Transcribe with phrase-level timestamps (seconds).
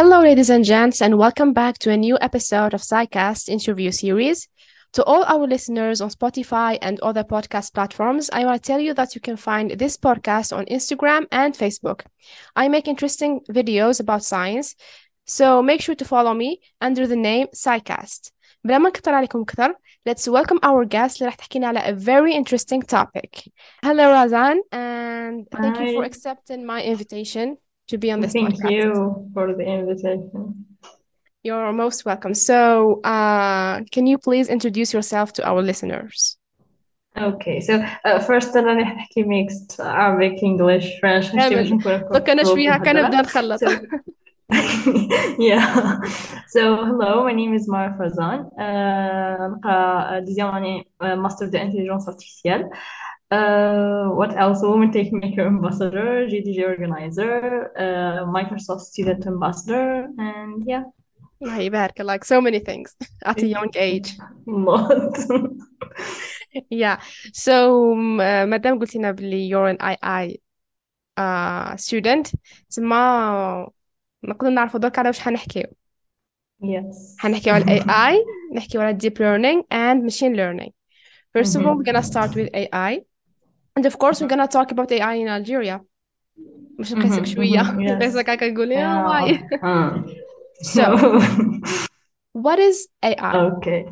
[0.00, 4.48] Hello, ladies and gents, and welcome back to a new episode of SciCast interview series.
[4.92, 8.94] To all our listeners on Spotify and other podcast platforms, I want to tell you
[8.94, 12.00] that you can find this podcast on Instagram and Facebook.
[12.54, 14.74] I make interesting videos about science,
[15.26, 18.32] so make sure to follow me under the name SciCast.
[18.64, 19.74] بلا ما نكتر عليكم أكثر,
[20.08, 23.48] let's welcome our guest اللي راح تحكينا على a very interesting topic.
[23.84, 27.56] Hello, Razan, and thank you for Hi, accepting my invitation
[27.91, 28.71] To be on this thank podcast.
[28.75, 28.85] you
[29.33, 30.65] for the invitation.
[31.47, 32.33] You're most welcome.
[32.49, 32.57] So,
[33.15, 36.37] uh, can you please introduce yourself to our listeners?
[37.29, 37.73] Okay, so
[38.05, 42.39] uh, first أنا رح نحكي mixed Arabic, English, French هالشي باش كامل نكون لو كان
[42.39, 43.07] comfortable فيها كان بالهضرة.
[43.07, 43.69] نبدأ نخلط So
[45.39, 45.99] yeah.
[46.55, 48.39] So hello, my name is Mara Farzan.
[48.57, 52.69] Uh, نقرا deuxième année uh, Master de Intelligence Artificielle.
[53.30, 54.62] Uh, what else?
[54.62, 60.84] Women Take Maker Ambassador, GDG Organizer, uh, Microsoft Student Ambassador, and yeah,
[61.42, 65.18] الله يبارك like so many things at a young age lot.
[66.70, 67.00] yeah
[67.32, 68.18] so um,
[68.50, 70.36] مادام قلت لنا بلي you're an II
[71.20, 72.32] uh, student
[72.70, 73.70] تما
[74.24, 75.64] نقدر نعرفوا درك على واش حنحكيو
[76.62, 77.16] Yes.
[77.18, 78.14] حنحكيو على AI
[78.54, 80.70] نحكيو على deep learning and machine learning
[81.36, 82.12] first of all we're gonna Mhm.
[82.12, 83.00] start with AI
[83.76, 85.80] and of course we're gonna talk about AI in Algeria
[86.78, 87.26] مش نقيسك Mhm.
[87.26, 87.80] شوية Mhm.
[87.80, 87.92] Yes.
[87.92, 89.06] نقيسك هكا نقول يا Yeah.
[89.06, 89.90] واي Uh.
[90.62, 90.82] so
[92.44, 93.84] what is AI Okay.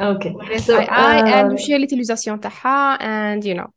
[0.00, 0.30] Okay.
[0.32, 3.68] what is So, AI and uh, وش هي اليوتيليزاسيون تاعها and you know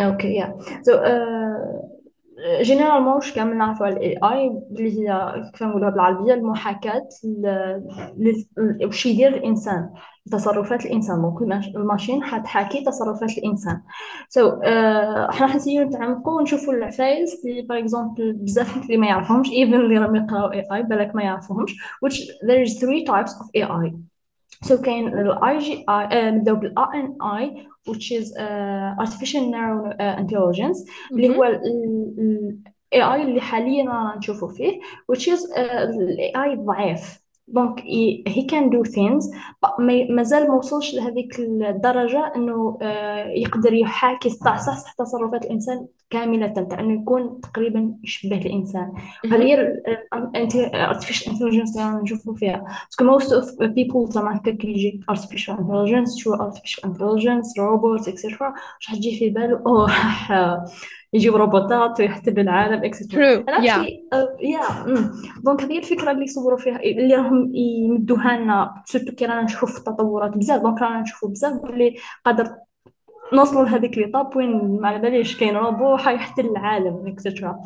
[0.00, 0.50] okay, yeah.
[0.82, 1.87] So, uh,
[2.61, 7.01] جينيرالمون واش كامل نعرفوا على الاي اي اللي هي كيف نقولوها بالعربيه المحاكاه
[8.87, 9.89] وش يدير الانسان
[10.31, 13.81] تصرفات الانسان donc ال mach- ال machine حتحاكي تصرفات الانسان
[14.29, 14.65] so so, uh,
[15.29, 20.15] إحنا حنسيو نتعمقوا ونشوفوا العفايس اللي par exemple بزاف اللي ما يعرفهمش even اللي راهم
[20.15, 21.71] يقراو AI بالك ما يعرفوهمش
[22.05, 23.93] which there is three types of AI
[24.65, 30.89] So كاين ال AGI آه، نبداو بال ANI which is uh, artificial narrow uh, intelligence
[31.11, 31.35] اللي مهم.
[31.37, 31.55] هو ال
[32.19, 32.59] ال
[32.93, 34.79] AI اللي حاليا رانا نشوفوا فيه
[35.11, 37.19] which is uh, ال AI الضعيف
[37.53, 37.79] donc
[38.73, 39.25] do things
[39.65, 42.83] but ما- مازال ما وصلش لهذيك الدرجة إنه uh,
[43.37, 48.93] يقدر يحاكي يصحصح تصرفات الإنسان كاملة تاع انه يكون تقريبا يشبه الإنسان.
[49.25, 49.43] هذه.
[49.43, 49.83] هي ال-
[50.35, 52.63] ال- artificial intelligence اللي نشوفوا فيها.
[52.85, 58.41] parce que most of people زعما هكا كيجي artificial intelligence شو artificial intelligence robots etc
[58.41, 60.31] واش حتجي في باله أوه راح
[61.13, 62.83] يجيب روبوتات ويحتل العالم
[64.39, 64.85] yeah.
[64.85, 65.43] mm.
[65.43, 69.77] donc هذه الفكرة اللي صوروا فيها اللي راهم يمدوها لنا surtout كي رانا نشوفوا في
[69.77, 70.61] التطورات بزاف.
[70.61, 72.55] donc رانا نشوفوا بزاف باللي قادر
[73.33, 77.61] نوصلوا لهذيك l'étape وين ما على باليش كاين روبو حيحتل العالم etc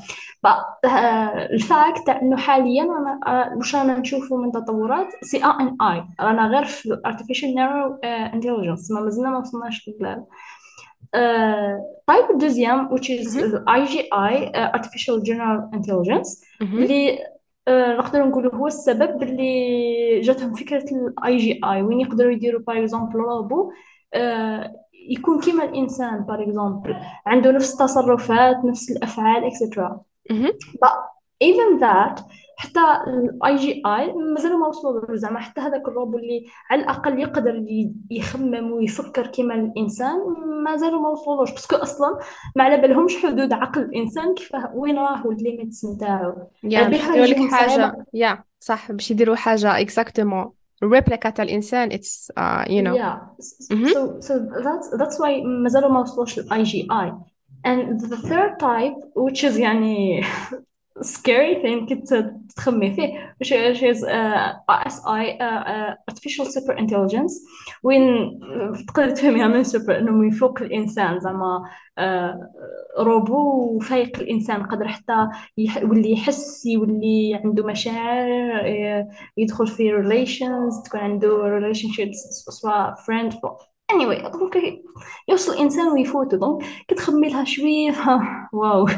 [1.54, 2.84] ال fact تاع إنه حاليا
[3.28, 9.02] آه، واش رانا نشوفوا من تطورات؟ c'est ANI رانا غير في artificial narrow intelligence ما
[9.02, 9.90] مازلنا ما وصلناش
[12.08, 13.38] type deuxième which is.
[13.70, 16.44] AGI artificial general intelligence.
[16.62, 17.20] اللي
[17.68, 23.16] آه، نقدروا نقولوا هو السبب اللي جاتهم فكرة ال AGI وين يقدروا يديروا par exemple
[23.16, 23.72] robot
[25.10, 26.96] يكون كيما الإنسان par exemple
[27.26, 30.02] عنده نفس التصرفات نفس الأفعال اكسترا
[30.84, 30.94] but
[31.44, 32.22] even that
[32.58, 35.40] حتى ال AGI مازالوا ما وصلوا زعما.
[35.40, 37.66] حتى هذاك الروبو اللي على الأقل يقدر
[38.12, 40.18] يخمم ويفكر كيما الإنسان
[40.66, 41.52] مازالوا ما وصلوش.
[41.52, 42.20] parce que أصلا
[42.56, 46.34] ما على بالهمش حدود عقل الإنسان كيف وين راهو ال limites نتاعو
[46.64, 48.06] يا يديروا لك حاجة.
[48.14, 50.50] يا صح باش يديروا حاجة exactement.
[50.84, 51.46] replica تاع
[52.84, 52.96] know.
[52.96, 53.18] Yeah,
[53.72, 53.88] مهم.
[53.88, 54.34] so so
[54.64, 57.14] that's that's why مازالوا ما وصلوش لل AGI.
[57.68, 60.22] And the third type which is يعني
[61.02, 66.74] scary thing كنت تخمي فيه which is which is uh, ASI uh, uh, artificial super
[66.74, 67.34] intelligence
[67.84, 68.40] وين
[68.88, 71.64] تقدر تفهميها من سوبر إنه من فوق الإنسان زعما
[72.00, 72.04] uh,
[73.00, 81.00] robot فايق الإنسان قدر حتى يولي يحس يولي عنده مشاعر uh, يدخل في relations تكون
[81.00, 83.34] عنده relationships سواء friend
[83.94, 84.82] anyway donc
[85.30, 87.94] يوصل الانسان ويفوتو donc كتخمي لها شوية
[88.54, 88.94] wow yeah.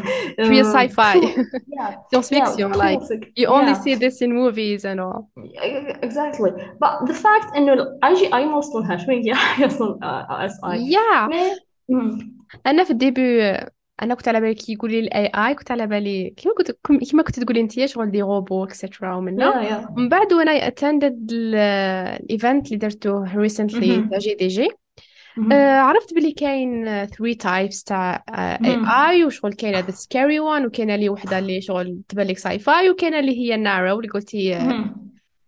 [2.21, 3.83] Fiction like cool fic- you only yeah.
[3.83, 5.29] see this in movies and all.
[6.07, 6.51] Exactly.
[6.79, 9.21] But the fact انه ال AGI ما وصلهاش وين
[9.59, 11.29] يوصل ASI yeah.
[12.67, 13.57] أنا في ال début
[14.01, 16.71] أنا كنت على بالي كي يقول لي ال AI كنت على بالي كيما كنت
[17.09, 22.67] كيما كنت تقولي أنت شغل des robots etc ومنا من بعد وأنا attended ال event
[22.67, 24.09] اللي درته recently مهم.
[24.09, 24.69] تاع GDG.
[25.51, 28.89] آه، عرفت بلي كاين 3 types تاع A مهم.
[28.89, 33.19] I وشغل كاينة the scary one وكاينة اللي وحدة اللي شغل تبان لك sci-fi وكاينة
[33.19, 34.55] اللي هي narrow اللي قلتي.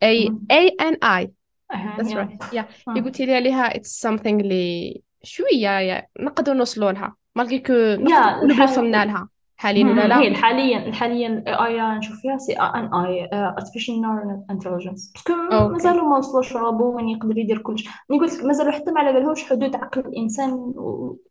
[0.03, 0.33] اي.
[0.51, 1.31] ANI
[1.73, 2.11] أها، That's
[2.53, 2.61] yeah.
[2.87, 2.91] آه.
[2.91, 8.63] اللي قلتي لي عليها it's something اللي شوية يا نقدر نوصلوا لها malgré que الحال
[8.63, 10.07] وصلنا لها حاليا ولا.
[10.07, 13.29] لا؟ هي حاليا حاليا ال AI نشوف فيها c'est ANI
[13.59, 15.13] artificial narrow intelligence.
[15.13, 15.33] parce que
[15.69, 17.89] مازالوا ما وصلوش روبو وين يقدر يدير كلش.
[18.09, 20.73] ني قلت لك مازالوا حتى ما على بالهمش حدود عقل الإنسان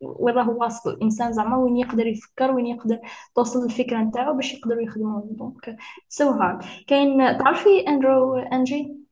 [0.00, 2.98] وين راه واصل الإنسان زعما وين يقدر يفكر وين يقدر
[3.34, 5.76] توصل الفكرة نتاعو باش يقدروا يخدموا donc
[6.08, 9.05] so hard كاين تعرفي Andrew Ng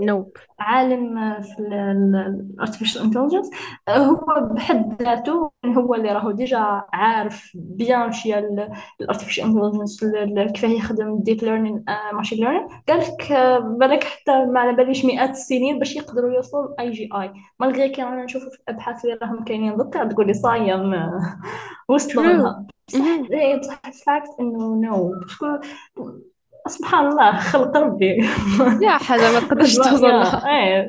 [0.00, 0.36] nope.
[0.58, 3.50] عالم في ال artificial intelligence
[3.88, 8.38] هو بحد ذاته هو اللي راهو déjà عارف bien شي
[9.00, 10.04] ال artificial intelligence
[10.52, 15.04] كيفاه يخدم ال deep learning machine learning قال لك آه، بالك حتى ما على باليش
[15.04, 17.32] مئات السنين باش يقدروا يوصلوا ال AGI.
[17.60, 21.38] malgré que رانا نشوفوا في الابحاث اللي راهم كاينين دوكا تقول لي صايم آه،
[21.88, 22.98] وصلوا لها بصح.
[23.32, 25.46] إيه، بصح ال fact إنه non parce que
[26.68, 28.16] سبحان الله خلق ربي.
[28.82, 30.88] يا حاجة ما تقدرش توصل لها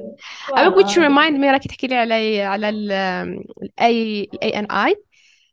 [0.70, 4.96] which voilà remind me راكي تحكي لي على على ال AI ال ANI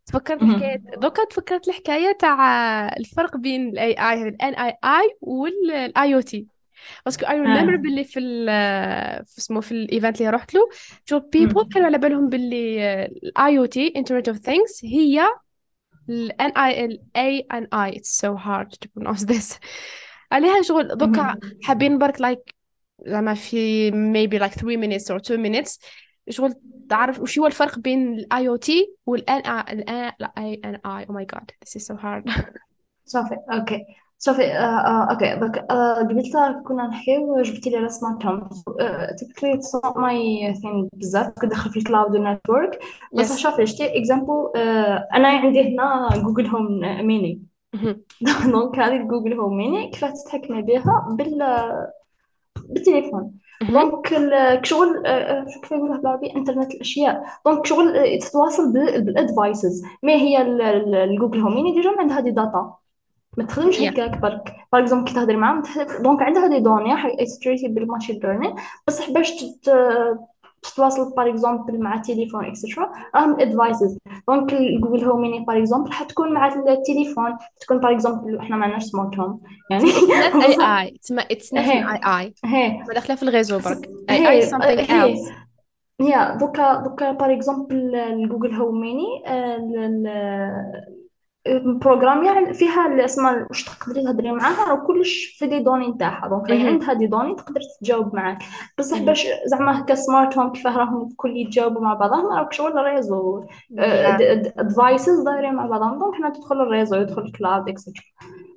[0.06, 1.00] تفكرت الحكاية مهم.
[1.00, 6.46] دوكا تفكرت الحكاية تاع الفرق بين ال AI ال ANI وال IoT
[7.04, 8.46] parce que I remember باللي في ال
[9.26, 10.68] في اسمه في ال event اللي رحت له
[11.04, 11.68] شو people مم.
[11.68, 15.22] كانوا على بالهم باللي ال IoT Internet of Things هي
[16.08, 17.90] ال N I L A N I.
[17.98, 19.58] It's so hard to pronounce this.
[20.32, 20.88] عليها شغل.
[20.88, 21.36] دوكا.
[21.62, 22.52] حابين برك like
[23.06, 25.78] زعما في maybe like 3 minutes or 2 minutes.
[26.28, 26.54] شغل
[26.88, 28.70] تعرف وش هو الفرق بين ال IoT
[29.06, 29.84] وال N I ال
[30.66, 31.44] N I oh my god.
[31.64, 32.44] This is so hard.
[33.04, 33.84] صافي okay.
[34.18, 35.36] صافي آه آه أوكي.
[35.36, 37.88] donc آه قبيلتا كنا نحكيو جبتي لي
[38.24, 38.48] home
[39.18, 41.28] typically it's not my thing بزاف.
[41.28, 42.78] كندخل في ال cloud وال network
[43.18, 43.38] بس yes.
[43.42, 44.50] شوفي شتي example
[45.14, 47.42] أنا عندي هنا Google Home Mini
[47.74, 48.02] مهم.
[48.52, 51.42] donc هذه Google Home Mini كيفاش تتحكمي بها بال
[52.68, 53.32] بالتليفون
[53.62, 53.72] مهم.
[53.90, 58.72] donc ال- كشغل آه، آه، شو كيف يقولها بالعربي انترنت الاشياء donc شغل آه، تتواصل
[58.72, 62.74] بال devices ما هي ال- ال- ال Google Home Mini déjà عندها دي داتا
[63.38, 63.82] ما تخدمش yeah.
[63.82, 68.20] هكاك برك par exemple كي تهضري معاهم تح- donc عندها des données ستريتي بال machine
[68.24, 68.54] learning
[68.86, 70.18] بصح باش تت-
[70.62, 73.98] تتواصل par exemple مع التليفون et cetera راهم devices
[74.28, 77.36] donc Google Home Mini par exemple حتكون مع التليفون.
[77.60, 79.40] تكون par exemple إحنا ما عندناش smart home
[79.70, 83.90] يعني it's not an هي AI هي ما داخلة في ال réseau برك.
[84.10, 85.32] هي something هي else.
[86.00, 89.06] يا دوكا دوكا par exemple ال Google Home Mini
[91.46, 95.88] ال programme يعني فيها اللي اسمها واش تقدري تهضري معاها؟ راه كلش في des données
[95.88, 96.28] نتاعها.
[96.28, 96.68] donc راهي.
[96.68, 98.38] عندها des données تقدر تجاوب معاك.
[98.78, 99.02] بصح.
[99.02, 103.44] باش زعما هكا smart home كيفاه راهم الكل يتجاوبوا مع بعضهم راك شغل réseau
[104.58, 105.98] devices دايرين مع بعضهم.
[105.98, 107.94] donc حنا تدخل ال réseau يدخل الكلاود اكسترا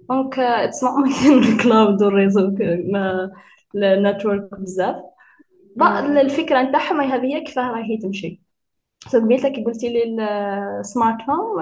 [0.10, 2.52] دونك اتس نوت ثينغ الكلاود والريزو
[2.92, 3.32] ما
[3.76, 4.96] النتورك بزاف.
[5.82, 8.44] الفكرة نتاعهم هذه هي كيفاه راهي تمشي.
[9.13, 10.04] قبيلتك كي قلتي لي
[10.80, 11.60] ال smart home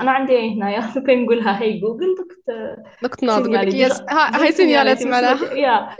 [0.00, 0.80] أنا عندي هنايا.
[1.06, 2.56] كي نقولها hey جوجل دوك
[3.02, 5.96] دوك تناض تقول سينيالي لك yes هاي سينيالات معناها yeah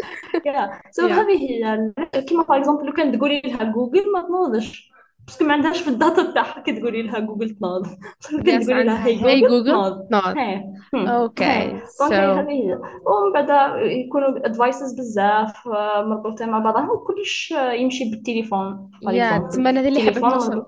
[0.47, 4.90] yeah so هذه هي كيما par exemple لو كان تقولي لها جوجل ما تنوضش.
[5.27, 7.57] parce que ما عندهاش في ال data تاعها كي تقولي لها جوجل
[8.47, 9.73] كان yes تقولي لها hey جوجل
[10.09, 10.37] تناض
[10.95, 12.79] okay هي.
[13.07, 13.49] ومن بعد
[13.83, 18.91] يكونوا devices بزاف آه، مربوطين مع بعضهم وكلش آه، يمشي بالتليفون.
[19.49, 20.67] تسمى أنا هذه اللي حبيت نوصل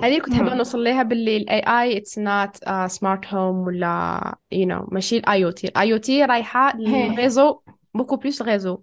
[0.00, 0.54] هذه كنت حابة.
[0.54, 4.20] نوصل لها باللي ال AI it's not a smart home ولا
[4.54, 7.08] you know ماشي ال IoT ال IoT رايحة هي.
[7.08, 7.58] للغيزو
[7.98, 8.78] beaucoup plus غيزو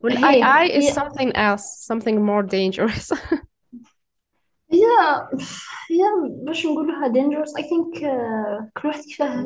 [0.00, 0.42] وال هي.
[0.42, 0.92] AI is هي.
[0.92, 3.12] something else something more dangerous.
[4.72, 4.84] هي
[5.90, 6.02] هي
[6.44, 9.44] باش نقولوها I think آه، كل واحد كيفاه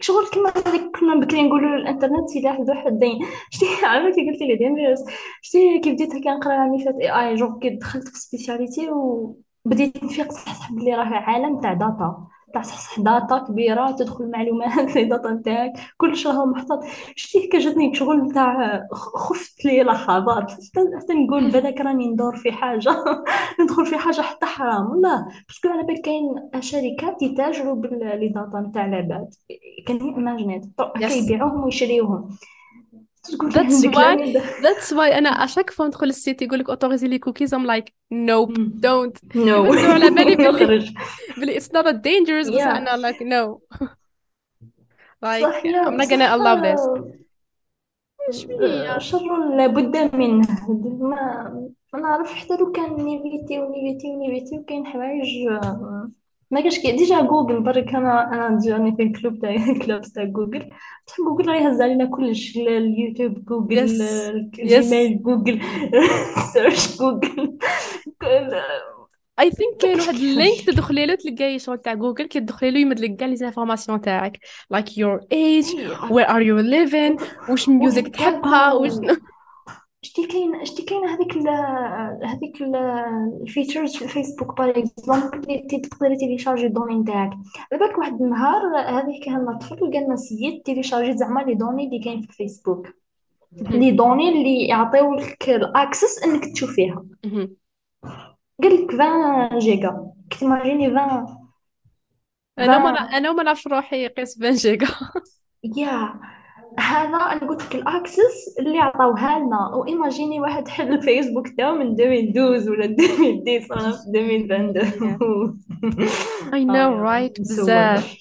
[0.00, 3.18] شغل كيما هذيك كنا بكري نقولوا الإنترنت سلاح ذو حدين.
[3.50, 5.10] شتي عارفة كي قلتي لي dangerous
[5.42, 10.04] شتي كي بديت هكا نقرأ عامي فات اي اي جونغ كي دخلت في spécialité وبديت
[10.04, 15.30] نفيق صح بلي راه عالم تاع data تاع صح data كبيرة تدخل معلومات les data
[15.30, 16.80] نتاعك كلش راهو محطوط.
[17.16, 20.52] شتي هكا جاتني شغل تاع خفت لي لحظات.
[21.00, 22.90] حتى نقول بالك راني ندور في حاجة.
[23.62, 25.00] ندخل في حاجة حتى حرام.
[25.00, 29.34] لا parce que على بالك كاين شركات يتاجروا ب les data نتاع العباد.
[29.86, 31.12] كان ايماجينيت هكا yes.
[31.12, 32.28] يبيعوهم ويشريوهم.
[33.28, 34.16] That's why
[34.62, 37.92] that's why أنا à chaque fois ندخل ال site يقول لك les cookies I'm like
[38.10, 38.80] nope مم.
[38.80, 39.36] don't.
[39.36, 40.36] no على بالي
[41.38, 43.60] باللي it's not that dangerous بس no.
[45.22, 46.80] Like صح yeah I'm not gonna allow this.
[48.30, 50.46] شوية شر لابد منه
[51.00, 56.10] ما ما نعرف حتى لو كان نيفيتي ونيفيتي ونيفيتي وكاين حوايج آه،
[56.50, 60.24] ما كاش كي déjà جوجل برك أنا أنا جاني في ال club تاع club تاع
[60.24, 60.58] جوجل
[61.06, 62.56] بصح جوجل راه يهز علينا كلش.
[62.56, 64.00] ال- اليوتيوب جوجل yes
[64.58, 65.60] yes جيميل جوجل
[66.52, 67.58] search جوجل
[69.40, 72.78] I think كاين واحد ال link تدخلي له تلقاي شغل تاع جوجل كي تدخلي له
[72.80, 74.38] يمد لك كاع les informations تاعك.
[74.74, 75.66] Like your age
[76.10, 79.16] where are you living واش ال music تحبها وشنو.
[80.02, 81.48] شتي كاين شتي كاين هذيك ال
[82.26, 82.62] هذيك
[83.42, 87.30] ال features في الفيسبوك par exemple اللي تي- تقدري تيليشارجي ال données نتاعك
[87.72, 88.62] على بالك واحد النهار
[89.00, 92.88] هذيك كان طفل لقى لنا سيد تيليشارجي زعما les données اللي كاين في الفيسبوك
[93.52, 97.56] les données اللي يعطيو لك ال access إنك تشوف فيها مهم.
[98.62, 101.36] قال لك 20 جيجا كتماجيني 20
[102.58, 104.86] أنا ما 20 أنا ما نعرفش روحي قيس 20 جيجا
[105.64, 106.20] يا
[106.80, 109.68] هذا أنا قلت لك ال access اللي عطاوها لنا.
[109.74, 115.60] وإيماجيني واحد حل الفيسبوك تاعو من 2012 ولا 2010 ولا في 2022
[116.52, 118.16] I know آه yeah right مسوق بزاف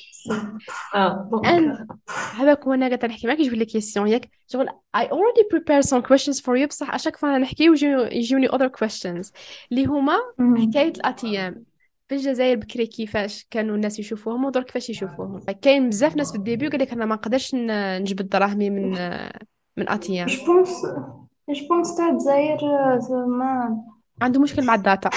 [1.45, 1.87] and
[2.35, 4.29] هذاك وأنا قاعدة نحكي معاك يجيب لي question ياك.
[4.47, 6.67] شغل I already prepared some questions for you.
[6.67, 9.31] بصح à chaque fois أنا نحكي يجيو يجوني other questions.
[9.71, 11.68] اللي هما حكاية ال ATM
[12.09, 15.39] في الجزائر بكري كيفاش كانوا الناس يشوفوهم ودور كيفاش يشوفوهم.
[15.61, 18.91] كاين بزاف ناس في ال début قال لك أنا ما نقدرش ن- نجبد دراهمي من
[19.77, 20.69] من ATM je pense
[21.49, 22.57] je pense تاع الجزائر
[23.27, 23.77] ما
[24.21, 25.09] عنده مشكل مع ال data.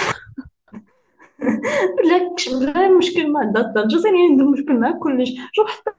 [1.97, 5.29] بالعكس لا مشكل مع ال data الجزائريين عندهم مشكل مع كلش.
[5.51, 5.91] شوف حتى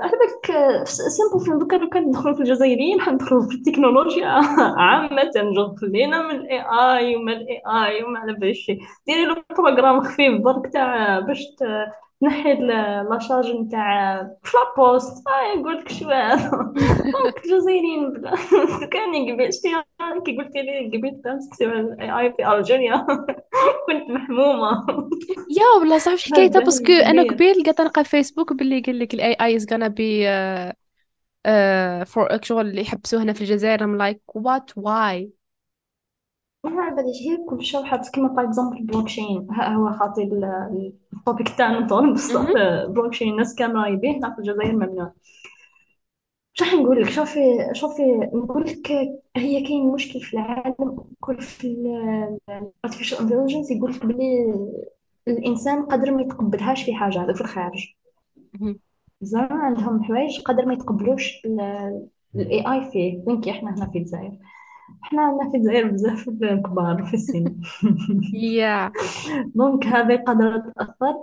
[0.00, 4.26] على بالك simple دوكا لو كان ندخلوا في الجزائريين حندخلوا في التكنولوجيا.
[4.78, 9.36] عامة جو خلينا من ال AI وما ال AI وما على بالي شي ديري له
[9.50, 11.38] programme خفيف برك تاع باش
[12.20, 12.54] تنحي
[13.10, 16.50] la charge نتاع ف la poste آه يقول لك شو هذا؟
[17.12, 19.68] donc بلا- كان قبل شتي
[20.26, 23.06] كي قلت لي قبل نديسكوتيو ال AI في Algeria.
[23.86, 24.86] كنت محمومة.
[25.48, 28.98] يا والله صعب حكايتها هذا باسكو أنا كبير قبيل قاعدة نلقى في فيسبوك باللي قال
[28.98, 30.72] لك ال AI is uh,
[31.48, 33.78] uh, for شغل اللي يحبسوه هنا في الجزائر.
[33.80, 34.82] I'm like what?
[34.82, 35.37] Why?
[36.68, 41.18] ما عباليش هي كل شيء حابس كيما par exemple ال blockchain ها هو ال- ال
[41.18, 42.56] topic تاعنا نطول بصح مهم.
[42.56, 45.12] البلوكشين الناس كانوا رايبين هنا في الجزائر ممنوع
[46.52, 47.40] شو حنقول لك؟ شوفي
[47.72, 48.02] شوفي
[48.34, 48.90] نقول لك
[49.36, 51.66] هي كاين مشكل في العالم كل في
[52.48, 54.54] ال artificial intelligence يقول لك بلي
[55.28, 57.94] الإنسان قدر ما يتقبلهاش في حاجة هذا في الخارج.
[58.60, 58.78] مهم.
[59.20, 61.42] زعما عندهم حوايج قدر ما يتقبلوش
[62.34, 63.22] ال AI فيه.
[63.26, 64.38] وين كي إحنا هنا في الجزائر.
[65.04, 66.28] إحنا عندنا في الجزائر بزاف
[66.66, 67.44] كبار في السن.
[68.32, 68.92] yeah
[69.56, 71.14] donc هذا يقدر تأثر.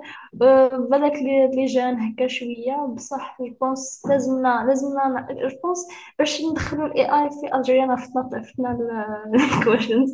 [0.41, 5.87] أه، بالك لي لي جان هكا شوية بصح جوبونس لازمنا لازمنا جوبونس
[6.19, 8.77] باش ندخلوا الاي اي في الجيريا فتنا فتنا
[9.59, 10.13] الكويشنز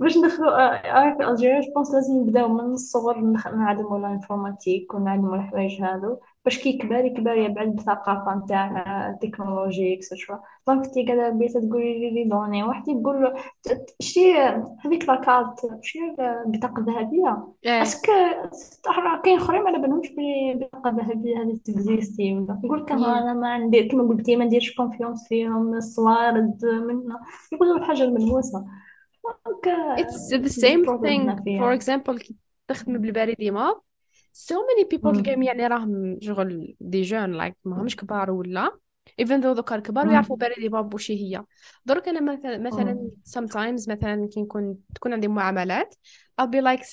[0.00, 3.20] باش ندخلوا اي اي في الجيريا جوبونس لازم نبداو من الصغر
[3.56, 10.86] نعلموا الانفورماتيك ونعلموا الحوايج هذو باش كي يكبر يكبر يبعد بالثقافة نتاع التكنولوجي اكسترا دونك
[10.86, 13.34] تي قاعدة بيتا تقولي لي لي دوني واحد يقول له
[14.00, 14.32] شتي
[14.84, 17.82] هذيك la carte شنو البطاقة الذهبية؟ إيه.
[17.82, 18.08] est-ce que
[18.86, 23.34] راه كاين أخرين ما بالهمش بلي البطاقة الذهبية هذه تكزيستي ولا؟ يقول لك yeah أنا
[23.34, 27.20] ما عندي كما قلتي ما نديرش confiance فيهم الصوارد منا
[27.52, 28.64] يقولوا الحاجة الملموسة.
[29.46, 31.30] donc it's the it's same thing.
[31.30, 31.78] for فيها.
[31.78, 32.36] Example كي
[32.68, 33.74] تخدم ب BaridiMob
[34.36, 35.42] so many people تلقاهم مم.
[35.42, 38.78] يعني راهم شغل des jeunes like ماهمش كبار ولا
[39.22, 40.40] even though ذوكا الكبار ويعرفوا مم.
[40.40, 41.44] BaridiMob وش هي
[41.86, 45.94] درك أنا مثلا مثلا sometimes مثلا كي نكون تكون عندي معاملات
[46.40, 46.84] I'll be like.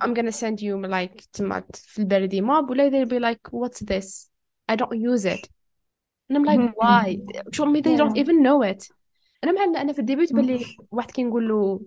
[0.00, 4.30] I'm gonna send you like تما في البريد ماب ولا they'll be like what's this
[4.72, 5.48] I don't use it
[6.30, 7.18] and I'm like why.
[7.52, 8.92] شغل they don't even know it
[9.44, 10.44] أنا مع أنا في الديبيو تبان.
[10.46, 11.80] لي واحد كي نقول له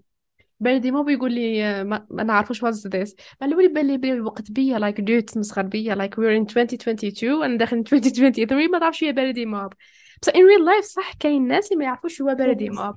[0.62, 3.14] بلدي ما بيقول لي ما, ما نعرفوش what's this.
[3.42, 7.44] مع الأول يبان لي بلي الوقت بيا like دوت تمسخر بيا like we're in 2022
[7.44, 9.74] أنا داخل 2023 ما تعرفش هي بلدي ماب
[10.22, 12.96] بس in real life صح كاين ناس اللي ما يعرفوش هو BaridiMob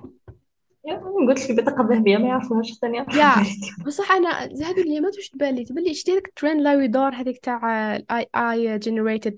[1.29, 3.35] قلت لك البطاقة الذهبية ما يعرفوهاش يعرفوا يا
[3.87, 5.65] بصح أنا هذو اللي ما توش تبان لي.
[5.65, 9.35] تبان لي اشتي لك ترند لا يدور هذيك تاع ال AI generated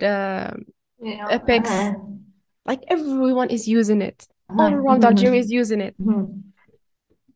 [1.30, 2.12] pics آه.
[2.70, 4.26] like everyone is using it.
[4.50, 4.70] all آه.
[4.70, 5.94] around Algeria is using it.
[5.98, 6.28] مم.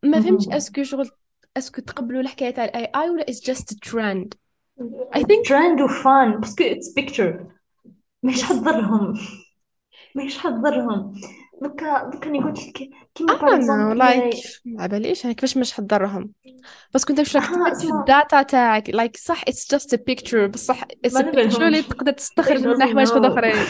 [0.03, 0.49] ما فهمتش.
[0.49, 1.11] est-ce que شغل
[1.57, 4.29] est-ce que تقبلوا الحكاية تاع ال AI ولا just a trend
[5.15, 7.47] I think trend و fun parce que it's picture
[8.27, 8.43] yes.
[8.43, 9.15] حضرهم.
[10.17, 11.15] مش حضرهم.
[11.63, 16.33] دوكا دوكا أنا قلت لك كيما باغ اكزومبل like ما باليش أنا كيفاش مش حضرهم؟
[16.95, 18.91] بس كنت مش راك في اسمع الداتا تاعك.
[18.91, 20.47] Like صح it's just a picture.
[20.51, 23.55] بصح a على picture اللي تقدر تستخرج منها حوايج أخرين.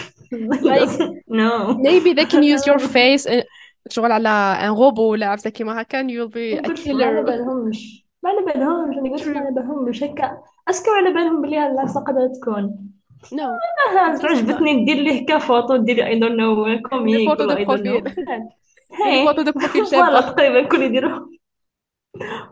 [0.62, 3.26] Doesn't know maybe they can use your face
[3.90, 8.06] شغل على ان روبو ولا عرفتي كيما هكا قلت ما على بالهمش.
[8.22, 10.04] ما على بالهمش أنا قلت ما على بالهمش.
[10.04, 10.38] هكا.
[10.70, 12.90] أسكو على بالهم بلي هاد العفسه قادره تكون
[13.34, 13.40] no.
[13.40, 17.26] آه، عجبتني ندير ليه هكا فوتو دير اي دون نو كوميك
[17.80, 18.00] نو
[19.04, 19.84] هي photos de profil.
[19.90, 21.26] فوالا شابة تقريبا كل يديروها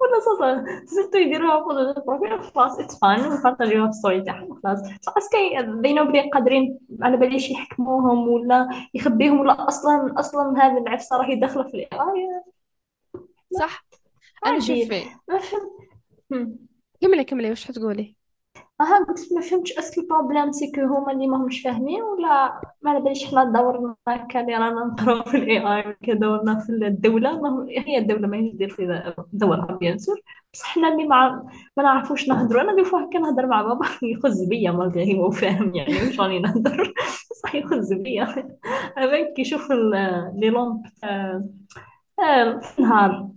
[0.00, 4.78] ولا صاصا سيرتو يديروها فوتو بروفيل خلاص اتس فان ويبارطاجيوها في ستوري تاعهم خلاص
[5.18, 11.36] اسكي بينو بلي قادرين على باليش يحكموهم ولا يخبيهم ولا أصلا أصلا هذه العفسه راهي
[11.36, 12.42] داخله في الاي اي
[13.58, 13.84] صح
[14.46, 15.72] أنا عادي شوفي ما فهمت
[16.32, 16.58] هم.
[17.00, 18.16] كملي كملي واش تقولي
[18.80, 22.60] أها قلت ما فهمتش est-ce que ال problème c'est que هما اللي ماهمش فاهمين ولا
[22.82, 27.40] ما على باليش حنا دورنا هكا اللي رانا نقراو في ال AI كدورنا في الدولة.
[27.42, 30.20] ما هي الدولة ما هي دير في دورها bien sûr.
[30.54, 34.42] بصح حنا اللي ما ما نعرفوش نهضروا أنا des fois هكا نهضر مع بابا يخز
[34.44, 36.94] بيا malgré هو فاهم يعني واش راني نهضر
[37.30, 38.24] بصح يخز بيا.
[38.98, 41.44] هذاك كيشوف les lampes آه،
[42.20, 43.28] آه، في النهار.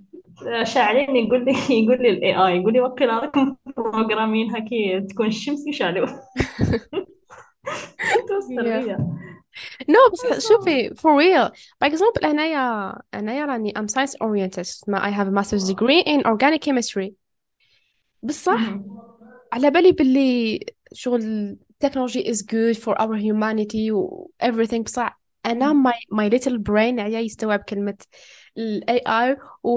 [0.64, 1.52] شاعلين يقول لي
[1.84, 6.08] يقول لي ال AI يقول لي وقيلا راكم بروغرامين هكي تكون الشمس يشعلوا
[9.88, 11.52] no بس شوفي for real.
[11.80, 14.68] For example أنايا أنايا راني I'm science oriented.
[14.88, 17.12] ما I have a master's degree in organic chemistry.
[18.24, 18.80] بصح.
[19.54, 20.60] على بالي باللي
[20.94, 24.82] شغل technology is good for our humanity و everything.
[24.82, 25.88] بصح مهم.
[25.88, 27.98] my, my little brain عيا يستوعب كلمة
[28.58, 29.70] ال AI و...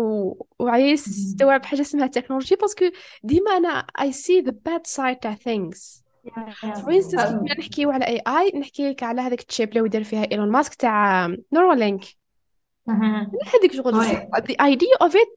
[0.58, 2.84] وعيا يستوعب حاجة اسمها تكنولوجي parce que
[3.22, 6.54] ديما أنا I see the bad side تاع يا
[7.00, 10.26] instance كي كنا نحكيو على AI نحكي لك على هذاك ال chip اللي يدير فيها
[10.32, 12.04] إيلون ماسك تاع Neuralink
[12.86, 13.30] مهم.
[13.54, 13.94] هذيك شغل
[14.48, 15.28] the idea of it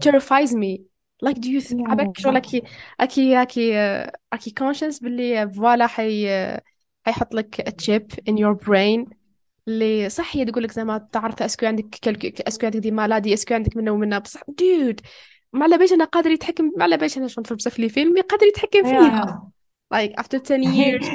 [0.00, 0.82] terrifies me.
[1.22, 2.62] Like do you th- عبالك شغل هكي
[3.36, 6.28] هكي آه، هكي conscious باللي فوالا حي
[7.06, 9.19] حيحط لك chip in your brain.
[9.70, 12.90] اللي صح هي تقول لك زعما تعرف est-ce que عندك كلك est-ce que عندك des
[12.90, 14.18] maladies est-ce que عندك منه ومنه.
[14.18, 15.00] بصح دود
[15.52, 18.46] ما على باليش أنا قادر يتحكم ما على باليش أنا نتفرج في les films يقدر
[18.46, 19.50] يتحكم فيها
[19.94, 21.06] like after 10 years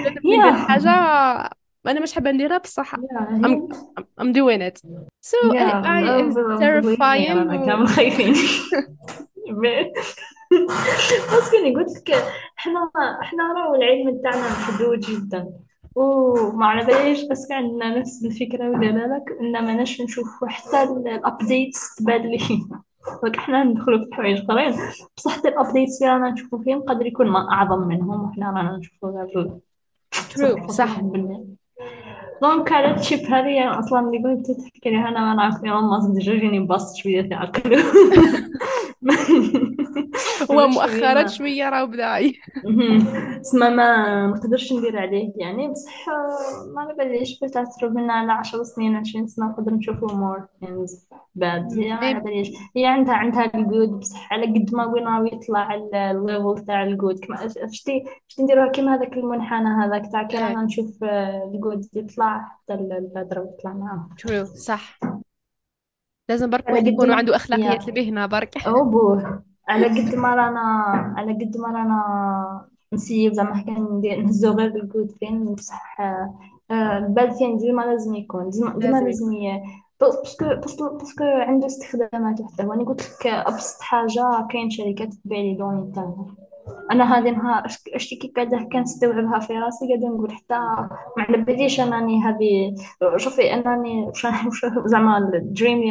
[0.70, 0.90] حاجة
[1.88, 2.96] أنا مش حابة نديرها بصح.
[2.96, 3.60] I'm
[4.22, 4.82] I'm doing it.
[5.22, 5.82] So yeah.
[5.82, 7.66] AI is terrifying.
[7.66, 8.34] كامل خايفين
[11.38, 12.12] بس كني قلت لك
[12.60, 15.54] إحنا إحنا راهو العلم تاعنا محدود جدا.
[15.96, 20.84] وما على باليش بس عندنا نفس الفكرة ولا لا لك ان ما ناش نشوفوا حتى
[20.84, 22.82] ال updates تبان فينا
[23.24, 24.74] donc إحنا ندخلوا في حوايج أخرين.
[25.18, 28.78] بصح حتى ال updates اللي رانا نشوفوا فيهم قادر يكون ما أعظم منهم وحنا رانا
[28.78, 29.60] نشوفوا غير
[30.14, 30.72] true.
[30.72, 31.00] صح.
[32.42, 35.90] donc على ال chip هذه أنا أصلا اللي قلت تحكي لي أنا ما نعرف يوم
[35.90, 37.76] ما جاني باص شوية تاع عقل
[40.52, 41.28] هو شوية مؤخرا ما.
[41.28, 42.32] شوية راه بدا.
[43.42, 46.08] تسمى ما نقدرش ندير عليه يعني بصح
[46.76, 50.92] ما على باليش بتعترف منا على عشر سنين عشرين سنة نقدر نشوفوا more things
[51.40, 51.78] bad.
[51.80, 55.26] هي ما على باليش هي عندها عندها ال good بصح على قد ما وين راهو
[55.26, 60.24] يطلع ال level تاع ال good كما شتي شتي نديروها كيما هذاك المنحنى هذاك تاع
[60.24, 62.25] كي رانا نشوف آه، ال good يطلع.
[62.26, 65.00] حتى ال bad راه يطلع معاه true صح.
[66.30, 67.92] لازم برك على قد يكون ما عنده أخلاقيات yeah.
[67.92, 70.60] لبهنا برك أو بوه على قد ما رانا
[71.18, 76.40] على قد ما رانا نسيب زعما حكا ندير نهزو غير ال good فين بصح آه،
[76.72, 79.34] آه، ال bad فين ديما لازم يكون ديما ديما لازم لازم يكون.
[79.34, 79.64] ي...
[80.02, 84.48] parce que parce que parce que عنده استخدامات حتى هو أنا قلت لك أبسط حاجة
[84.52, 86.36] كاين شركات تبيع les données تاعها
[86.92, 90.54] أنا هذه نهار اش- اشتي كي قاعدة كنستوعبها في راسي قاعدة نقول حتى
[91.18, 92.76] ما على باليش أنني هذه
[93.18, 94.12] شوفي أنني
[94.86, 95.40] زعما اللي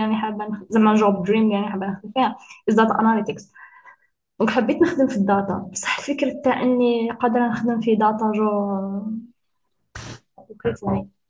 [0.04, 2.36] أنا حابة زعما job dream أنا حابة نخدم فيها
[2.68, 3.52] as data analytics
[4.40, 5.68] donc حبيت نخدم في ال data.
[5.72, 8.50] بصح الفكرة تاع إني قادرة نخدم في data جو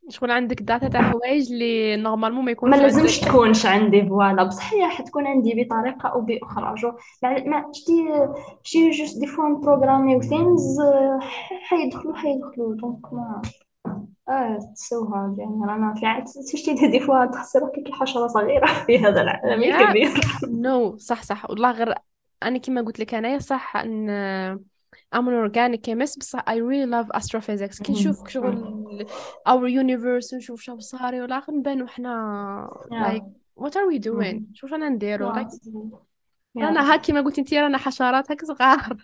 [0.08, 4.44] شغل عندك data تاع حوايج اللي normalement ما ما يكونوش لازمش تكونش عندي voilà.
[4.44, 6.74] بصح هي حتكون عندي بطريقة أو بأخرى.
[6.74, 7.92] جو ما شتي
[8.62, 10.78] شتي juste des fois بروغرامي و things
[11.62, 12.74] حيدخلوا حيدخلوا.
[12.74, 13.42] donc ما
[14.28, 16.24] آه so hard يعني رانا في عاد
[16.56, 19.62] شتي des fois تحسي روحك كي حشرة صغيرة في هذا العالم.
[19.62, 20.10] الكبير
[20.44, 21.50] no صح صح.
[21.50, 21.94] والله غير
[22.42, 24.10] أنا كما قلت لك أنايا صح إن
[25.14, 27.83] I'm an organic chemist بس I really love astrophysics.
[27.83, 28.85] كي نشوف شغل
[29.48, 33.22] our universe نشوف شو صاري والاخر نبانو حنا like
[33.64, 34.42] what are we doing?
[34.55, 35.68] شوف رانا نديرو؟ Like
[36.57, 38.96] رانا هاك كما قلت انتي رانا حشرات هاك صغار.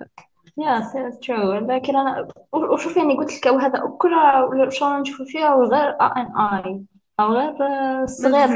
[0.59, 6.85] yeah true لكن أنا وشوف يعني قلت لك وهذا كلها شو نشوف فيها غير AI
[7.21, 8.51] أو غير آه، صغير بزاف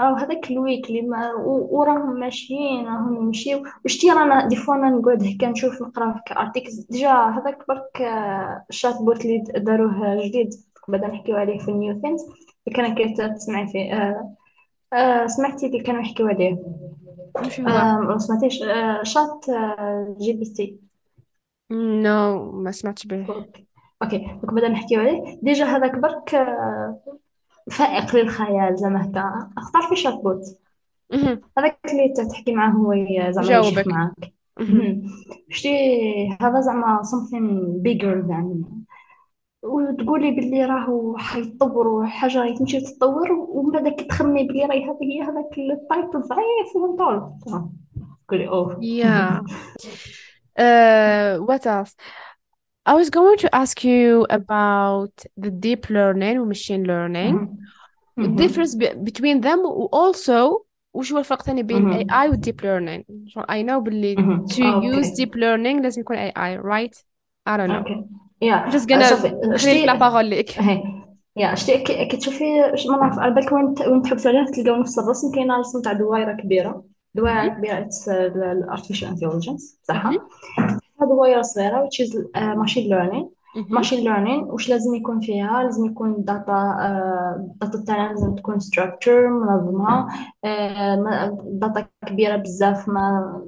[0.00, 3.62] أو هذاك ال weak اللي ما وراهم ماشيين راهم يمشيو.
[3.84, 8.64] وشتي رانا des fois أنا نقعد هكا نشوف نقرأ في articles déjà هذاك برك آه،
[8.70, 10.50] ال chatbot اللي داروه جديد
[10.88, 12.20] بعدا نحكيو عليه في ال new things
[12.68, 14.34] اللي كان كي تسمعي فيه آه،
[14.92, 16.58] آه سمعتي اللي كانوا يحكيوا عليه.
[17.58, 20.78] آه ما سمعتيش آه شات آه GPT
[21.70, 23.26] no ما سمعتش به.
[24.02, 24.18] okay.
[24.42, 25.38] دوك بعدا نحكيو عليه.
[25.42, 27.00] déjà هذاك برك آه،
[27.70, 30.42] فائق للخيال زعما هكا أختار في chatbot
[31.12, 31.40] مهم.
[31.58, 32.94] هذاك اللي تحكي معاه هو
[33.30, 34.32] زعما جاوبك معاك.
[35.50, 35.78] شتي
[36.40, 38.64] هذا زعما something bigger يعني
[39.62, 45.02] وتقولي باللي راهو حيتطور حاجة راهي تمشي تتطور ومن بعد كي تخمي باللي راهي هذه
[45.02, 47.30] هي هذاك ال type الضعيف ونطول
[48.28, 49.40] تقولي أوه Yeah.
[50.58, 51.94] Uh, what else?
[52.88, 57.34] I was going to ask you about the deep learning و machine learning.
[57.34, 57.58] مهم.
[58.20, 58.36] the مهم.
[58.36, 60.62] difference be between them و also
[60.94, 62.06] وش هو الفرق الثاني بين مهم.
[62.10, 64.46] AI و deep learning so I know باللي مهم.
[64.46, 66.94] to okay use deep learning لازم يكون AI right?
[67.48, 67.76] I don't know.
[67.76, 68.04] okay
[68.42, 69.28] yeah I'm just gonna صافي.
[69.28, 70.82] خليك لا شتي parole ليك هي
[71.36, 74.44] yeah شتي كي كي تشوفي ش- ما نعرف على بالك وين ت- وين تحبسوا عليها
[74.50, 76.84] تلقاو نفس الرسم؟ كاينة رسم تاع دوائره كبيرة.
[77.14, 77.58] دوائره مهم.
[77.58, 77.88] كبيرة
[78.52, 80.28] ال artificial intelligence تاعها
[81.06, 83.38] دوائر صغيرة which is learning.
[83.56, 83.78] مهم.
[83.78, 86.76] machine learning وش لازم يكون فيها؟ لازم يكون data
[87.36, 90.08] ال data تاعنا لازم تكون structure منظمة.
[91.44, 93.42] data كبيرة بزاف ما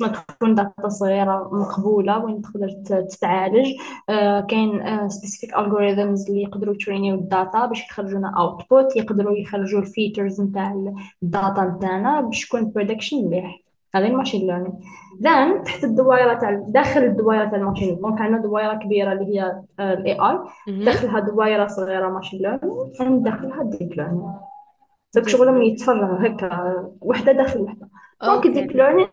[0.00, 2.70] ما تكون data صغيرة مقبولة وين تقدر
[3.10, 3.66] تتعالج.
[4.08, 9.36] آه، كاين آه، specific algorithms اللي يقدروا يترينيو ال data باش يخرجوا لنا output يقدروا
[9.36, 10.92] يخرجوا ال features نتاع
[11.22, 13.60] ال data نتاعنا باش يكون prediction مليح.
[13.94, 14.74] هذا ال machine learning
[15.22, 19.62] then تحت الدوائرة تاع داخل الدوائرة تاع ال machine donc عندنا دوائرة كبيرة اللي هي
[19.80, 20.38] ال AI.
[20.84, 24.32] داخلها دوائرة صغيرة machine learning داخلها ال deep learning
[25.14, 27.88] donc شغل يتفرغ هكا وحدة داخل وحدة.
[28.22, 29.08] donc okay learning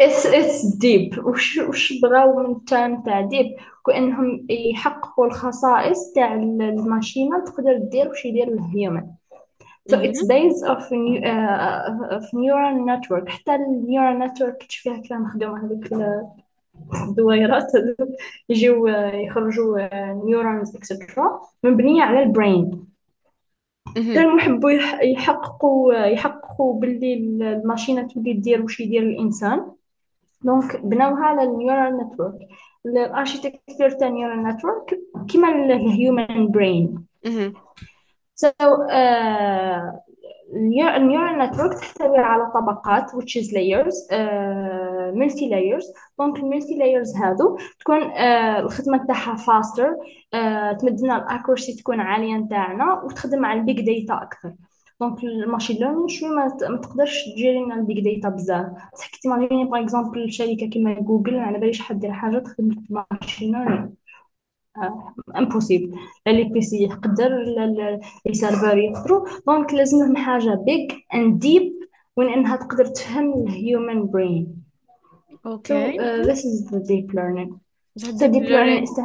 [0.00, 3.46] it's it's deep وش وش بغاو من ال term تاع deep
[3.86, 9.06] كأنهم يحققوا الخصائص تاع الماشينة تقدر دير وش يدير ال human
[9.90, 13.28] So it's based of new, uh, of neural network.
[13.28, 15.92] حتى ال neural network فيها كلام مخدوم هذيك
[17.08, 18.08] الدويرات هذوك
[18.48, 19.78] يجيو آه، يخرجوا
[20.24, 22.84] neurons extra مبنية على ال brain.
[24.14, 29.66] كانوا يحبوا يح- يحققوا يحققوا باللي الماشينة تولي دير وش يدير الإنسان.
[30.42, 32.38] donc بناوها على ال neural network
[32.86, 37.04] ال architecture تاع ال neural network كيما ال human brain.
[38.36, 40.06] So uh,
[40.54, 45.86] ال neural network تحتوي على طبقات which is layers uh, multi layers
[46.18, 48.16] donc ال multi layers هادو تكون uh,
[48.58, 54.22] الخدمة تاعها faster uh, تمدنا ال accuracy تكون عالية نتاعنا وتخدم على ال big data
[54.22, 54.52] أكثر.
[55.00, 56.48] donc ال machine learning شوي ما,
[56.82, 58.66] تقدرش تجيري لنا ال big data بزاف.
[58.92, 62.87] بصح كي t'imagines par exemple شركة كيما جوجل على باليش حد دير حاجة تخدم بال
[62.87, 63.88] machine learning
[65.36, 70.92] امبوسيبل لا لي بي سي يقدر لا لي سيرفر يقدروا دونك لازم لهم حاجة بيج
[71.14, 71.72] اند ديب
[72.16, 74.66] وين إنها تقدر تفهم الهيومن برين
[75.46, 75.96] so okay.
[76.28, 77.60] this is the deep learning.
[77.96, 78.96] بصح so deep deep learning learning is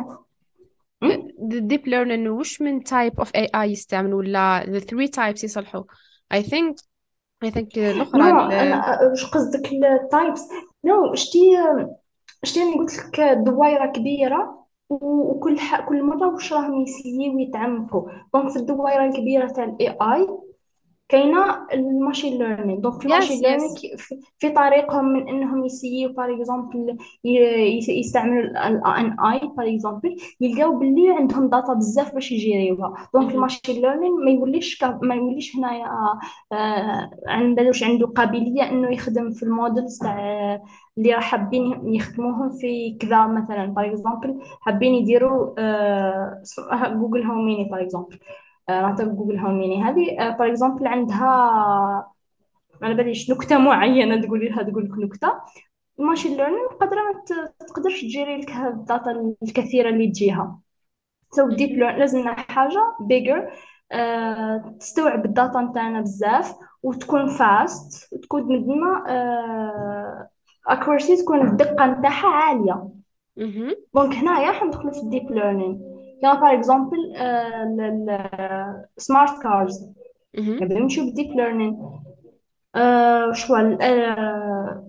[1.50, 5.84] the deep learning وش من type of AI يستعمل ولا the three types يصلحوا
[6.34, 6.76] I think
[7.46, 10.42] I think الأخرى نو ال أنا واش قصدك التايبس
[10.86, 11.58] نو شتي
[12.44, 14.61] شتي قلت لك دوائرة كبيرة؟
[14.92, 15.82] وكل ح...
[15.90, 20.28] كل مرة واش راهم يسيو يتعمقوا donc في الدوائره الكبيرة تاع ال AI
[21.10, 23.42] كاينة ال machine learning donc yes ال machine yes.
[23.44, 26.98] learning في في طريقهم من إنهم يسيو par exemple
[27.90, 32.94] يستعملوا ال AI par exemple يلقاو باللي عندهم data بزاف باش يجيريوها.
[33.14, 33.34] donc.
[33.34, 35.86] ال machine learning ما يوليش كا- ما يوليش هنايا
[36.52, 40.62] آه، على بالوش عنده قابلية إنه يخدم في ال models تاع
[40.98, 43.66] اللي راح حابين يخدموهم في كذا مثلا.
[43.66, 46.44] par exemple حابين يديروا آه،
[46.94, 48.20] جوجل هوم ميني par exemple
[48.70, 51.28] نعطيك جوجل هوم ميني هذه par exemple عندها
[52.82, 55.34] على باليش نكتة معينة تقولي لها تقول لك نكتة.
[56.00, 57.24] ال machine learning قادره ما
[57.68, 60.60] تقدرش تجيري لك هاد ال data الكثيرة اللي تجيها.
[61.32, 61.80] so deep مهم.
[61.80, 63.52] learn لازم حاجة bigger
[63.92, 70.30] أه تستوعب ال data نتاعنا بزاف وتكون fast وتكون مدينه أه
[70.70, 72.88] accuracy تكون الدقة نتاعها عالية.
[73.96, 75.78] donc هنايا حندخلوا في ال deep learning
[76.22, 76.98] كما par exemple
[78.98, 79.90] smart cars
[80.38, 80.56] مهم.
[80.56, 81.76] نبداو نمشيو بال deep learning
[82.76, 84.88] آه شو آه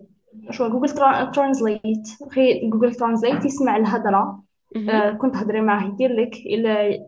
[0.50, 0.88] شو جوجل
[1.32, 4.42] ترانزليت غير جوجل ترانزليت يسمع الهضره.
[4.88, 6.46] آه كنت تهضري معاه يدير لك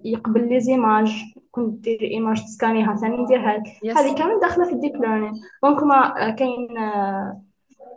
[0.04, 3.96] يقبل les images كنت دير image تسكانيها ثاني يديرها لك.
[3.96, 6.68] هذه كامل داخلة في ال deep learning donc ما كاين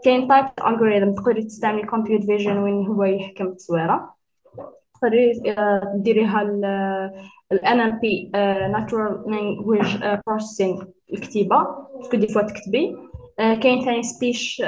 [0.03, 4.13] كاين type algorithm تقدري تستعملي computer vision وين هو يحكم التصويره
[4.93, 6.65] تقدري آه، ديريها ال
[7.51, 8.31] ال NLP
[8.77, 11.67] Natural Language Processing الكتيبة.
[11.97, 12.95] parce que des fois تكتبي.
[13.37, 14.63] كاين ثاني speech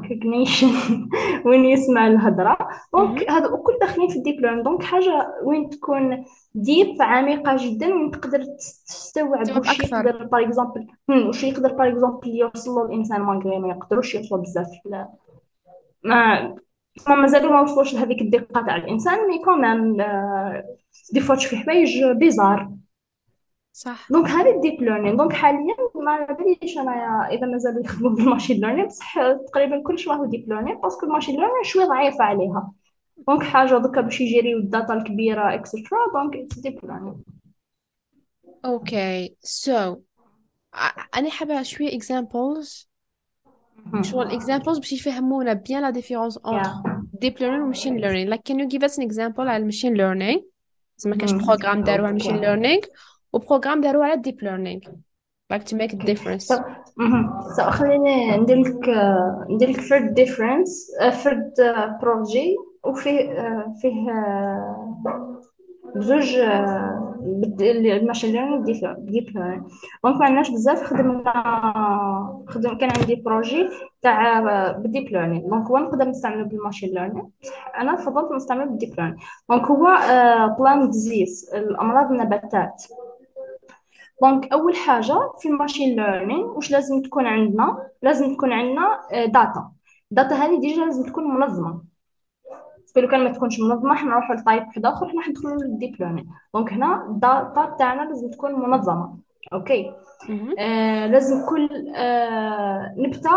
[0.00, 0.68] recognition
[1.44, 2.58] وين يسمع الهضرة?
[2.94, 7.94] donc هذا وكل داخلين في ال deep learn donc حاجة وين تكون deep عميقة جدا
[7.94, 8.44] وين تقدر
[8.86, 14.42] تستوعب واش يقدر par exemple واش يقدر par exemple يوصل له الإنسان ما يقدروش يوصلوا
[14.42, 14.70] بزاف.
[14.84, 15.08] لا.
[16.04, 16.54] ما
[17.08, 19.96] مازالوا ما وصلوش لهذيك الدقة تاع الإنسان mais quand même
[21.12, 22.68] des fois تشوفي حوايج bizarres
[23.76, 24.08] صح.
[24.10, 28.21] دونك هذه ال deep learning donc حاليا ما على باليش انايا إذا مازالوا يخدموا بال
[28.21, 29.14] machine learning بصح
[29.52, 32.72] تقريبا كلشي راهو deep learning parce que ال machine learning شوية ضعيفه عليها.
[33.28, 37.24] donc حاجة دوكا باش يجريو ال data الكبيرة etcetera donc it's deep learning
[38.64, 39.96] okay so
[41.16, 42.88] أنا حابة شوية examples
[44.00, 46.70] شغل examples باش يفهمونا bien la différence entre
[47.20, 49.94] deep learning و machine learning like can you give us an example على ال machine
[49.94, 50.40] learning
[50.96, 52.80] زعما كاش programme داروا على ال machine learning
[53.32, 54.80] و programme داروا على ال deep learning
[55.52, 56.46] make a difference.
[56.46, 56.56] So,
[57.56, 58.88] so خليني ندير لك
[59.50, 60.90] ندير لك فرد différence
[61.24, 61.52] فرد
[62.02, 63.30] projet وفيه
[63.80, 64.10] فيه
[65.94, 66.36] بزوج
[67.60, 68.64] ال machine learning
[68.98, 69.62] deep learning
[70.04, 71.32] donc ما عندناش بزاف خدمنا
[72.48, 73.68] خدم كان عندي projet
[74.02, 74.40] تاع
[74.72, 77.26] بال deep learning donc هو نقدر نستعمله بال machine learning
[77.78, 79.16] أنا فضلت نستعمله بال deep learning
[79.50, 79.86] donc هو
[80.58, 82.84] plant disease الأمراض النباتات.
[84.22, 89.70] donc أول حاجة في ال machine learning واش لازم تكون عندنا؟ لازم تكون عندنا data
[90.10, 91.82] ال data هذه déjà لازم تكون منظمة.
[92.96, 95.96] لو كان ما تكونش منظمة حنا نروحوا ل type واحد آخر حنا ندخلوا لل deep
[96.00, 99.18] learning donc هنا ال data تاعنا لازم تكون منظمة.
[99.52, 99.92] okay؟
[100.58, 103.30] آه لازم كل آه نبتة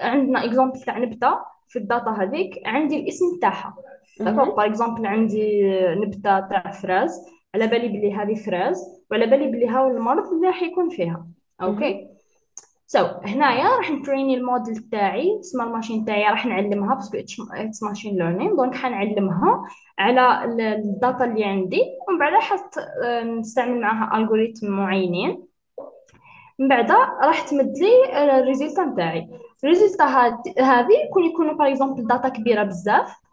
[0.00, 3.74] عندنا exemple تاع نبتة في ال data هذيك عندي الاسم تاعها.
[4.20, 5.62] par exemple عندي
[5.94, 7.33] نبتة تاع fraise.
[7.54, 11.26] على بالي بلي هذه fraise وعلى بالي بلي هاو المرض اللي راح يكون فيها.
[11.62, 12.08] okay
[12.86, 17.18] so so, هنايا راح نتريني الموديل تاعي اسمها ال machine تاعي راح نعلمها parce que
[17.52, 19.64] it's machine learning donc حنعلمها
[19.98, 21.82] على ال data اللي عندي.
[22.08, 22.78] ومن بعد حت
[23.24, 25.42] نستعمل معاها algorithm معينين.
[26.58, 26.90] من بعد
[27.24, 29.28] راح تمد لي ال result تاعي.
[29.64, 30.02] ال result
[30.60, 33.23] هذه يكون يكونوا par exemple data كبيرة بزاف.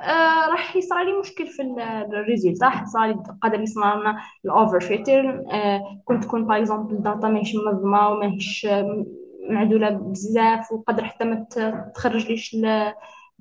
[0.00, 1.62] آه راح يصير لي مشكل في
[2.12, 6.94] ال result راح يصير لي قادر يصير لنا ال overfitter آه كنت تكون par exemple
[6.94, 8.66] ال data ماهيش منظمة وماهيش
[9.50, 11.46] معدولة بزاف وقدر حتى ما
[11.94, 12.56] تخرج ليش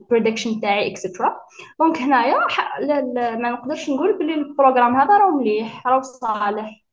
[0.02, 1.40] ال prediction تاعي etcetera
[1.80, 2.38] donc هنايا
[3.36, 6.86] ما نقدرش نقول بلي ال programme هذا راه مليح راه صالح.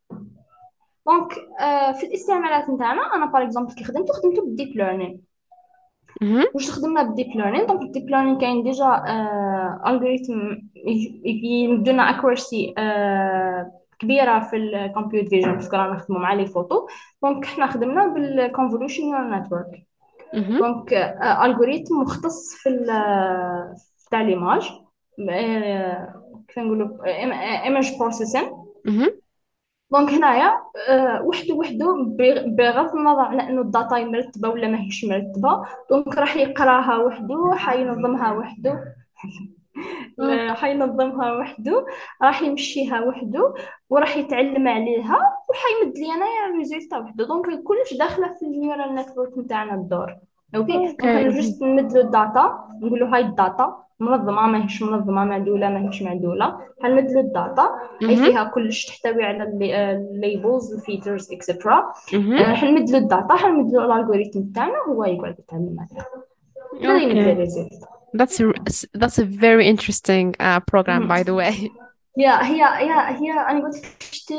[1.07, 5.36] donc آه في الاستعمالات نتاعنا أنا par exemple كي خدمت خدمته بال deep learning
[6.55, 9.03] واش خدمنا بال deep learning donc ال deep learning كاين déjà
[9.87, 10.41] algorithm
[11.45, 12.75] يمدونا accuracy
[13.99, 16.87] كبيرة في ال computer vision parce que رانا نخدمو مع les photos
[17.23, 19.87] donc حنا خدمنا بال convolution neural network
[20.59, 20.93] donc
[21.45, 22.87] algorithm مختص في
[24.11, 24.71] تاع les images
[26.49, 26.89] كيف نقولوا
[27.65, 28.43] image processing
[29.91, 31.87] donc هنايا أه وحده وحده
[32.47, 38.33] بغض النظر على انه ال data مرتبة ولا ماهيش مرتبة donc راح يقراها وحده حينظمها
[38.33, 38.97] وحده
[40.61, 41.87] حينظمها وحده
[42.23, 43.55] راح يمشيها وحده
[43.91, 45.19] وراح يتعلم عليها
[45.51, 50.17] وحيمد لي أنايا ال result وحده donc كلش داخلة في ال neural network نتاعنا الدور.
[50.55, 52.69] okay donc أنا juste نمد له ال data.
[52.83, 56.59] نقول له هاي ال data منظمة ماهيش منظمة معدولة ماهيش معدولة.
[56.83, 57.69] حنمد له ال data؟
[58.03, 61.93] اي فيها كلش تحتوي على ال labels ال features et cetera
[62.55, 66.07] حنمد له ال data؟ حنمد له ال algorithm تاعنا هو يقعد يتعلم عليها
[66.83, 67.73] هذا يمد ال result.
[68.17, 68.47] That's a,
[69.01, 71.55] that's a very interesting uh, program by the way.
[72.17, 74.35] yeah هي هي هي أنا قلت شتي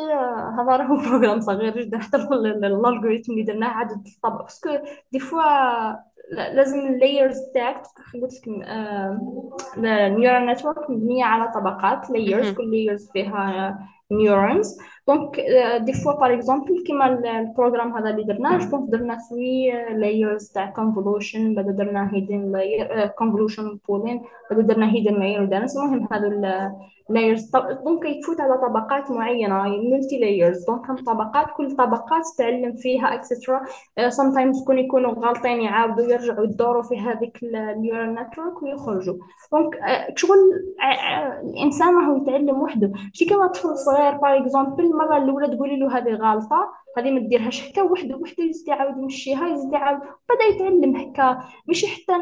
[0.60, 4.70] هذا راهو programme صغير جدا حتى ال algorithm اللي درناه عدد الطبق parce que
[5.12, 8.48] des fois لازم ال layers تاعك قلت لك
[9.78, 13.80] ال neural network مبنية على طبقات layers كل layers فيها
[14.12, 15.40] neurons donc
[15.82, 17.08] des fois par exemple كيما
[17.40, 23.08] ال programme هذا اللي درناه جو درنا 3 layers تاع convolution بعد درنا hidden layer
[23.08, 26.28] convolution pooling بعد درنا hidden layer dense المهم هذو
[27.10, 27.52] layers
[27.86, 33.62] donc يتفوت على طبقات معينة multi layers donc هم طبقات كل طبقات تتعلم فيها et
[34.10, 39.16] cetera sometimes يكون يكونوا غالطين يعاودوا يرجعوا يدوروا في هذيك ال neural network ويخرجوا.
[39.52, 39.80] donc
[40.16, 40.38] شغل
[41.44, 42.92] الانسان راهو يتعلم وحده.
[43.14, 47.70] شي كما طفل صغير par exemple المره الاولى تقولي له هذه غلطة هذه ما ديرهاش
[47.70, 51.44] هكا وحده وحده يزيد يعاود يمشيها يزيد يعاود بدا يتعلم هكا.
[51.68, 52.14] ماشي حتى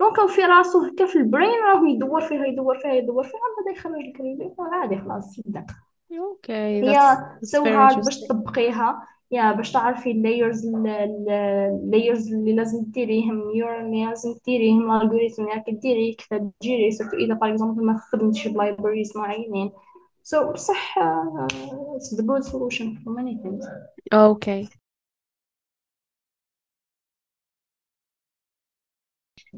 [0.00, 3.78] donc في راسو هكا في ال brain راه يدور فيها يدور فيها يدور فيها بدا
[3.78, 5.66] يخرج الكلمة عادي خلاص يبدا
[6.14, 6.98] Okay, هي
[7.42, 8.20] so hard باش.
[8.20, 9.02] تطبقيها.
[9.30, 15.54] yeah باش تعرفي ال layers اللايرز اللي لازم ديريهم اللي لازم ديريهم ال algorithm اللي
[15.54, 16.28] راك ديري كيف
[16.60, 16.90] تجيري.
[16.90, 19.72] سورتو إذا باغ اكزومبل ما خدمتش بلايبريز معينين.
[20.23, 21.47] سو بصح uh,
[21.97, 23.65] it's the good solution for many things
[24.11, 24.67] Okay.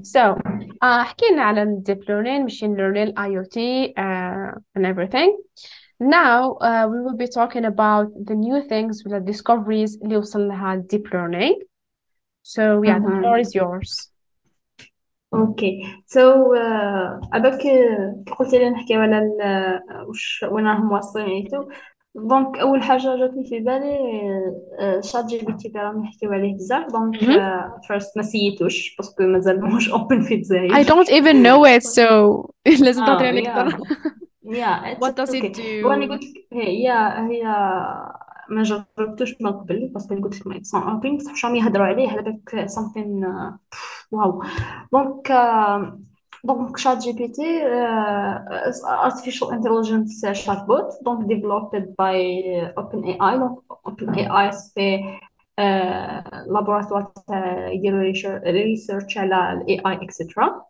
[0.03, 0.37] So,
[0.81, 3.57] uh, حكينا على ال deep learning, machine learning, IoT,
[3.97, 5.37] uh, and everything.
[5.99, 10.47] Now, uh, we will be talking about the new things with the discoveries اللي وصل
[10.47, 11.55] لها deep learning.
[12.43, 13.39] So, yeah, the floor مهم.
[13.39, 14.11] is yours.
[15.34, 16.54] أوكي سو
[17.34, 17.70] أباك كي
[18.38, 21.68] قلتي لي نحكيو على ال- وش وين راهم واصلين نيتو
[22.14, 23.98] دونك أول حاجة جاتني في بالي
[24.80, 27.86] آه، شات جي بي تي راهم يحكيو عليه بزاف دونك Mhm.
[27.88, 32.50] فيرست ما سيتوش باسكو مازال ماهوش اوبن في I الجزائر don't even know it, so
[32.84, 33.78] لازم تعطيني آه عليك يا أكثر.
[34.44, 36.10] يا What does it أوكي وأنا do?
[36.10, 36.90] قلت لك هي
[37.30, 37.42] هي
[38.48, 42.08] ما جربتوش من قبل parce que قلت لك ما it's open بصح شحال يهضروا عليه
[42.10, 43.24] على بالك something
[44.12, 44.42] آه، wow
[44.92, 45.98] donc آه،
[46.44, 48.70] donc ChatGPT آه،
[49.08, 52.16] artificial intelligence chatbot donc developed by
[52.80, 53.38] OpenAI.
[53.38, 55.00] Donc OpenAI c'est
[55.58, 58.12] آه، laboratoire تاع يديروا
[58.46, 60.62] research على ال AI et cetera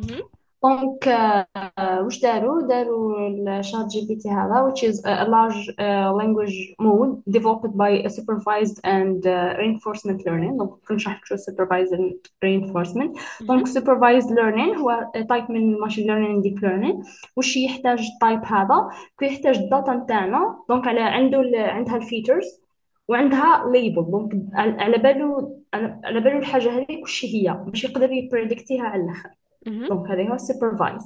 [0.00, 0.37] Mhm.
[0.62, 7.22] donc آه، واش داروا داروا ال ChatGPT هذا which is a large uh, language model
[7.36, 10.56] developed by a supervised and uh, reinforcement learning.
[10.58, 13.18] donc كنت شرحت شو supervised and reinforcement.
[13.40, 13.70] donc Mhm.
[13.70, 19.58] supervised learning هو type من machine learning deep learning واش يحتاج ال type هذا كيحتاج
[19.58, 22.64] ال data نتاعنا donc على عنده ال- عندها ال features
[23.08, 25.62] وعندها label donc على بالو
[26.04, 29.30] على بالو الحاجة هذيك وش هي؟ باش يقدر ي predict يها على الأخر.
[29.68, 29.88] Mhm.
[29.88, 31.02] donc هذا هو ال supervised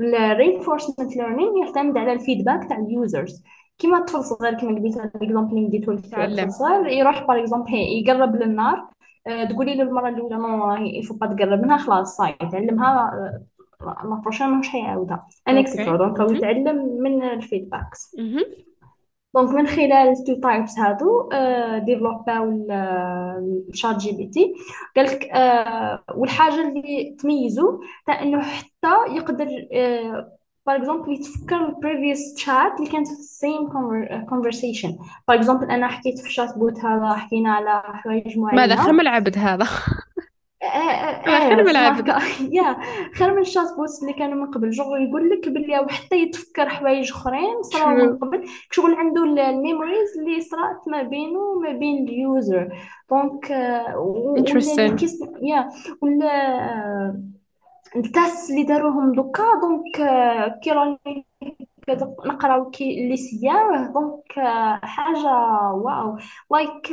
[0.00, 3.42] ال reinforcement learning يعتمد على ال feedback تاع ال users
[3.78, 8.36] كيما الطفل صغير كيما قلت ال example اللي ديتو لك صغير يروح par exemple يقرب
[8.36, 8.86] للنار
[9.26, 13.10] آه، تقولي له المره الاولى نو يفو با تقرب منها خلاص صاي تعلمها
[13.80, 15.58] la prochaine مش حيعاودها ان.
[15.58, 16.36] et cetera donc هو Mhm.
[16.36, 18.44] يتعلم من ال feedbacks Mhm.
[19.34, 21.28] donc من خلال ال two types هادو
[21.86, 22.66] développaw
[23.68, 24.54] الشات جي بي تي
[24.96, 29.48] قال لك آه، والحاجة اللي تميزو تاع انه حتى يقدر
[30.66, 33.68] باغ اكزومبل يتفكر البريفيوس تشات اللي كانت في السيم
[34.28, 38.92] كونفرسيشن باغ اكزومبل أنا حكيت في الشات بوت هذا حكينا على حوايج ماذا معينة.
[38.92, 39.68] من العبد هذا هذا؟
[41.26, 42.10] خير إيه من بصح العبد.
[42.10, 42.18] هكا
[42.56, 42.76] يا
[43.14, 44.74] خير من الشات بوتس اللي كانوا من قبل.
[44.74, 48.44] شغل يقول لك بلي وحتى يتفكر حوايج أخرين صراو من قبل.
[48.70, 52.68] شغل عنده الميموريز اللي صرات ما بينه وما بين اليوزر.
[53.10, 54.04] دونك آه،
[55.42, 55.68] يا
[56.02, 56.26] ولا
[56.74, 57.22] آه،
[57.96, 59.44] التاس اللي داروهم دوكا.
[59.62, 61.26] دونك آه، كي راني
[62.26, 65.28] نقراو كي اللي سياه دونك آه، حاجة
[65.72, 66.18] واو.
[66.52, 66.92] لايك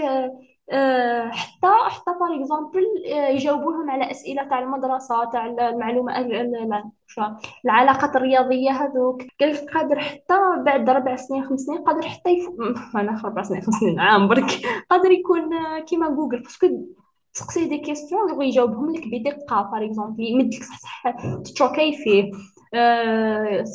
[1.31, 6.13] حتى حتى باغ اكزومبل يجاوبوهم على أسئلة تاع المدرسة تاع المعلومة
[7.65, 9.21] العلاقات الرياضية هذوك.
[9.41, 12.49] قال قادر حتى بعد ربع سنين خمس سنين قادر حتى يف...
[12.99, 14.61] أنا ربع سنين خمس سنين عام برك.
[14.89, 16.67] قادر يكون آه، كيما جوجل باسكو
[17.33, 21.03] تسقسي دي كيستيون جو يجاوبهم لك بدقة باغ اكزومبل يمد لك صح صح
[21.43, 22.23] تشوكي فيه.
[22.23, 22.54] آه،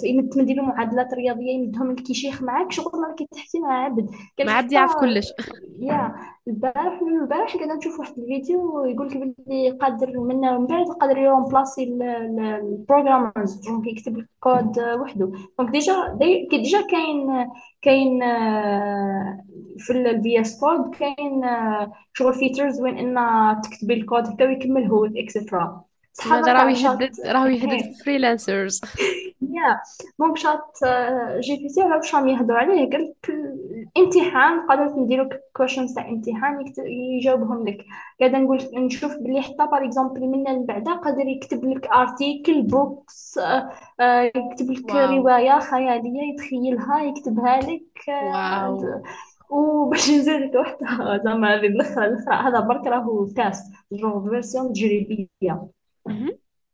[0.04, 4.72] يمد تمدي له معادلات رياضية يمدهم لك يشيخ معاك شغل راكي تحكي مع عبد عاد
[4.72, 5.32] يعرف حتى كلش.
[5.80, 6.14] يا
[6.48, 11.18] البارح من البارح قاعدة نشوف واحد الفيديو يقول لك بلي قادر من من بعد قادر
[11.18, 15.32] يرومبلاسي البروغرامرز دونك يكتب لك كود وحده.
[15.58, 17.50] donc déjà دي كي déjà كاين
[17.82, 19.44] كاين آه،
[19.78, 25.04] في ال VS Code كاين آه، شغل features وين ان تكتبي الكود هكا ويكمل هو
[25.04, 25.84] et cetera
[26.26, 28.80] هذا راهو يهدد راهو يهدد freelancers
[29.42, 29.80] yeah.
[30.18, 33.30] donc Chat آه، GPT على واش راهم يهضروا عليه؟ قال لك
[33.96, 36.64] الامتحان قادر نديرو questions تاع امتحان
[37.20, 37.84] يجاوبهم لك.
[38.20, 43.38] قاعدة نقول نشوف بلي حتى par exemple من بعدا قادر يكتب لك article books
[44.36, 45.16] يكتب لك wow.
[45.16, 48.08] رواية خيالية يتخيلها يكتبها لك.
[48.08, 49.02] آه، wow
[49.50, 55.68] وباش نزيد لك واحدة زعما هذه الاخرى الاخرى هذا برك راهو test juste version تجريبية.
[56.06, 56.30] مهم.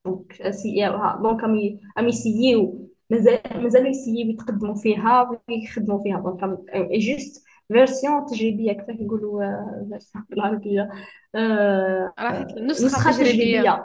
[0.07, 0.89] donc c'est
[1.23, 6.61] donc امي امي سييو مازال مازالوا يسيو يتقدموا فيها ويخدموا فيها donc
[6.93, 9.43] juste version تجريبيه كيف يقولوا
[9.89, 10.91] version بالعربيه
[12.19, 13.85] راحت نسخه تجريبيه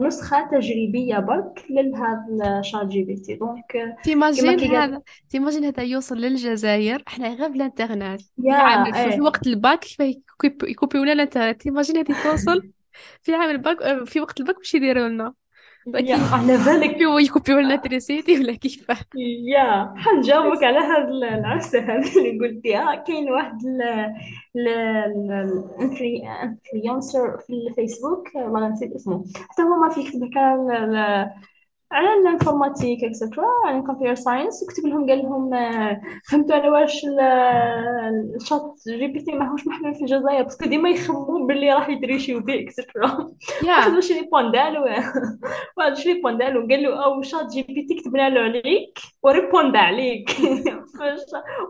[0.00, 7.48] نسخه تجريبيه برك لهذا ال ChatGPT donc t'imagines هذا t'imagines هذا يوصل للجزائر؟ إحنا غير
[7.48, 9.84] بالانترنت يا في إيه وقت الباك
[10.40, 12.70] كيف يكوبيو لنا الانترنت t'imagines هذه توصل؟
[13.22, 15.34] في عام الباك في وقت الباك باش يديروا لنا.
[16.32, 18.86] على بالك يكوبيو لنا électricité ولا كيف؟
[19.44, 19.94] yeah.
[19.96, 22.94] حنجاوبك على هذا العرسة هذا اللي قلتيها.
[22.94, 23.58] كاين واحد
[26.74, 29.24] الانفلونسر في الفيسبوك والله نسيت اسمه.
[29.50, 30.54] حتى هو ما في هكا
[31.92, 37.20] على الانفورماتيك اكسترا على الكمبيوتر ساينس وكتب لهم قال لهم آه، فهمتوا على واش ال-
[38.36, 42.60] الشات جي بي تي ماهوش محلول في الجزائر باسكو ديما يخمموا باللي راح يدريشيو به
[42.60, 43.06] اكسترا
[43.68, 45.12] واحد يا واش ريبون دالو واحد
[45.76, 46.06] واش
[46.38, 50.30] دالو قال له أو شات جي بي تي كتبنا له عليك وريبوند عليك.
[50.98, 51.20] فاش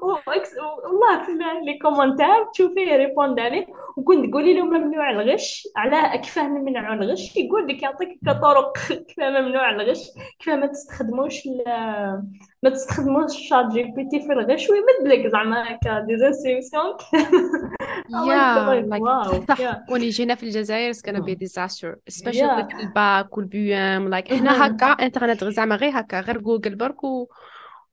[0.02, 1.32] و- وإكس- والله في
[1.64, 3.66] les commentaires تشوفيه répond عليه
[3.96, 8.72] وكنت تقولي له ممنوع الغش على كيفاه نمنعوا الغش يقول لك يعطيك طرق
[9.08, 10.09] كيفاه ممنوع الغش.
[10.38, 12.22] كيفاه ما تستخدموش ال-
[12.62, 16.84] ما تستخدموش ChatGPT في الغش ويمد لك زعما هكا des instructions
[18.28, 19.56] يا لايك like واو صح.
[19.90, 24.86] وني جينا في الجزائر it's gonna be a disaster especially الباك والبيام like إحنا هكا
[25.06, 27.26] انترنت زعما غير هكا غير جوجل برك و...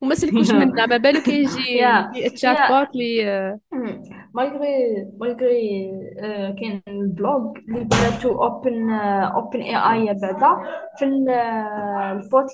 [0.00, 3.24] وما سلكوش منا ما بالك يجي chatbot لي
[4.34, 5.90] malgré malgré
[6.60, 10.62] كاين ال blog اللي دارتو Open OpenAI بعدا
[10.98, 11.30] في ال-
[12.12, 12.50] ال bot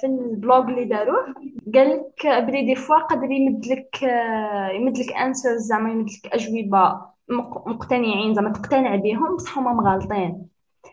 [0.00, 1.34] في ال blog اللي داروه
[1.74, 4.02] قال لك بلي des fois قادر يمد لك
[4.74, 10.48] يمد لك answers زعما يمد لك اجوبه مق- مقتنعين زعما تقتنع بهم بصح هما مغالطين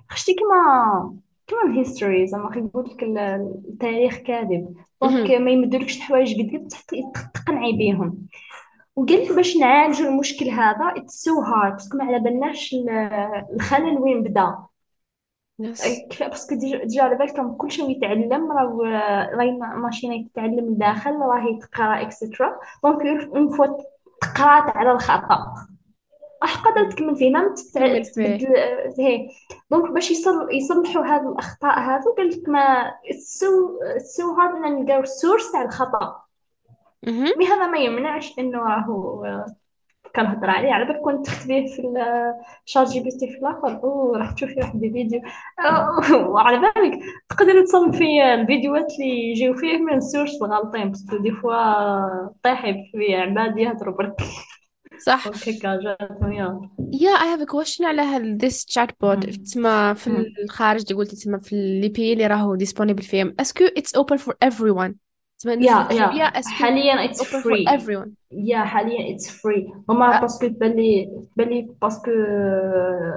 [0.09, 3.17] خشتي كما كما ال history زعما كيقول لك ال-
[3.69, 4.75] التاريخ كاذب.
[5.01, 5.41] donc مهم.
[5.41, 6.95] ما يمدولكش حوايج قد قد تحت-
[7.33, 8.17] تقنعي بيهم.
[8.95, 12.89] وقال لك باش نعالجوا المشكل هذا it's so hard parce que ما على بالناش ال-
[13.55, 14.57] الخلل وين بدا.
[16.09, 18.77] كفايه parce que déjà déjà على بالكم كل شيء يتعلم راه
[19.35, 23.65] راهي ما- ماشينة تتعلم من داخل راهي تقرأ et cetera donc une fois
[24.21, 25.53] تقرأت على الخطأ.
[26.41, 28.37] راح قادرة تكمل فيه ما كمل فيه.
[28.37, 28.55] تبدل
[28.99, 29.29] هي
[29.71, 35.08] donc باش يصل يصلحوا هذه الأخطاء هذو قال لك ما سو سو أن نلقاو ال
[35.08, 36.21] source تاع الخطأ.
[37.07, 39.25] mais هذا ما يمنعش إنه راهو
[40.15, 40.71] كنهضر عليه.
[40.71, 41.81] على بالك كنت تكتبيه في
[42.65, 45.21] ال ChatGPT في الآخر؟ أوه راح تشوفي واحد الفيديو
[46.13, 51.31] وعلى بالك تقدري تصنفي الفيديوهات اللي يجيو فيه من ال source الغالطين parce que des
[51.31, 54.15] fois طيحي في عباد يهضروا برك.
[55.05, 55.27] صح.
[56.93, 59.03] yeah have a question على هال this chatbot.
[59.03, 59.43] مم.
[59.43, 60.25] تسمى في.
[60.43, 63.65] الخارج اللي قلت تسمى في اللي بي اللي راهو disponible فيهم est-ce que
[63.97, 64.91] open for everyone.
[65.39, 67.65] تسمى الناس yeah yeah حاليا it's free
[68.31, 72.11] yeah حاليا it's free هما أ- parce que تبالي تبالي parce que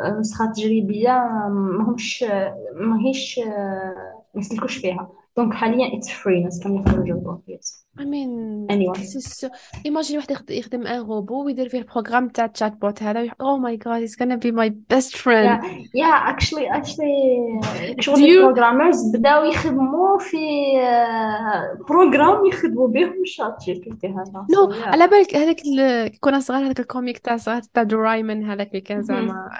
[0.09, 1.11] النسخة التجريبية
[1.51, 2.25] ماهمش
[2.75, 3.39] ماهيش
[4.35, 5.13] ما يسلكوش فيها.
[5.37, 8.31] donc حاليا it's free الناس كاملين yes I mean
[8.75, 8.99] anyway.
[8.99, 9.49] This is so
[9.89, 13.59] imagine واحد يخد- يخدم un robot ويدير فيه ال programme تاع ال chatbot هذا oh
[13.67, 15.65] my god he's gonna be my best friend.
[15.95, 17.05] yeah actually actually
[17.91, 20.39] do شغل you ال programmers بداو يخدموا في
[21.89, 26.87] programme يخدموا بهم ال ChatGPT هذا no على بالك هذاك ال- كنا صغار هذاك ال
[26.87, 29.51] comic تاع صغار تاع دورايمون هذاك اللي كان زعما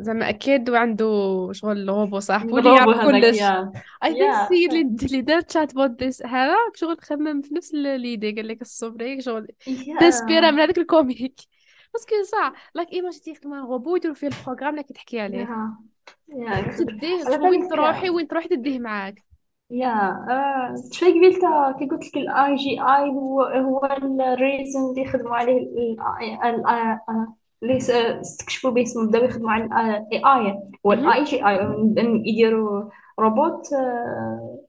[0.00, 1.04] زعما أكيد وعنده
[1.52, 3.38] شغل روبو صاحبه اللي يعرف كلش
[4.04, 4.42] think يا.
[4.42, 4.72] السيد
[5.04, 9.46] اللي دار تشات بوت هذا شغل خمم في نفس ليدي قال لك الصبري شغل.
[10.00, 11.40] تسبيرة يا من هذاك الكوميك.
[11.94, 12.52] باسكو صح.
[12.74, 15.48] لاك ايماجين تيخدم روبو يديروا فيه البروغرام اللي تحكي عليه.
[16.78, 19.24] تديه وين تروحي وين تروحي تديه معاك.
[19.70, 19.88] يا.
[20.30, 25.58] آه، شوي قبيلتا كي قلت لك الاي جي اي هو هو الريزن اللي يخدموا عليه
[25.58, 26.00] ال-
[26.44, 27.26] ال- ال-
[27.62, 27.76] اللي
[28.20, 30.52] استكشفوا به اسمه بداو يخدموا على الاي اي
[30.86, 31.08] هو مهم.
[31.08, 31.58] ال AGI
[32.24, 34.60] يديروا روبوت آه،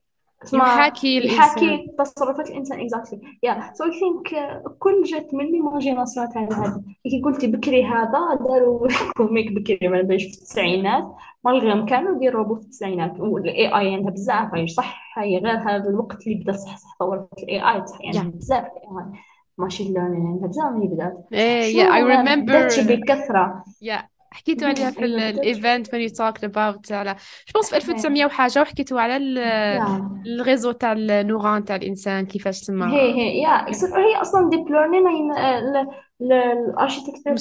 [0.54, 6.84] يحاكي يحاكي تصرفات الانسان exactly yeah so I think كل جات من l'imagination تاع هذا
[7.04, 8.88] كي قلتي بكري هذا داروا
[9.18, 14.12] comic بكري ما باليش في التسعينات malgré كانوا يديروا روبوت في التسعينات وال AI عندها
[14.12, 18.30] بزاف صح هاي غير هذا الوقت اللي بدا صح صح طورت ال AI صح يعني
[18.30, 19.20] بزاف ال
[19.58, 21.18] AI machine learning بزاف اللي بدأت.
[21.34, 21.86] إيه yeah
[22.26, 27.12] remember بداتش بكثرة؟ yeah حكيتوا عليها في ال event when you talked about على
[27.48, 31.66] je pense في هي 1900 وحاجة وحكيتوا على ال- yeah ال réseau تاع ال neurones
[31.66, 32.86] تاع الإنسان كيفاش تسمى.
[32.86, 35.88] هي هي yeah هي أصلا deep learning هي
[36.22, 37.34] ال architecture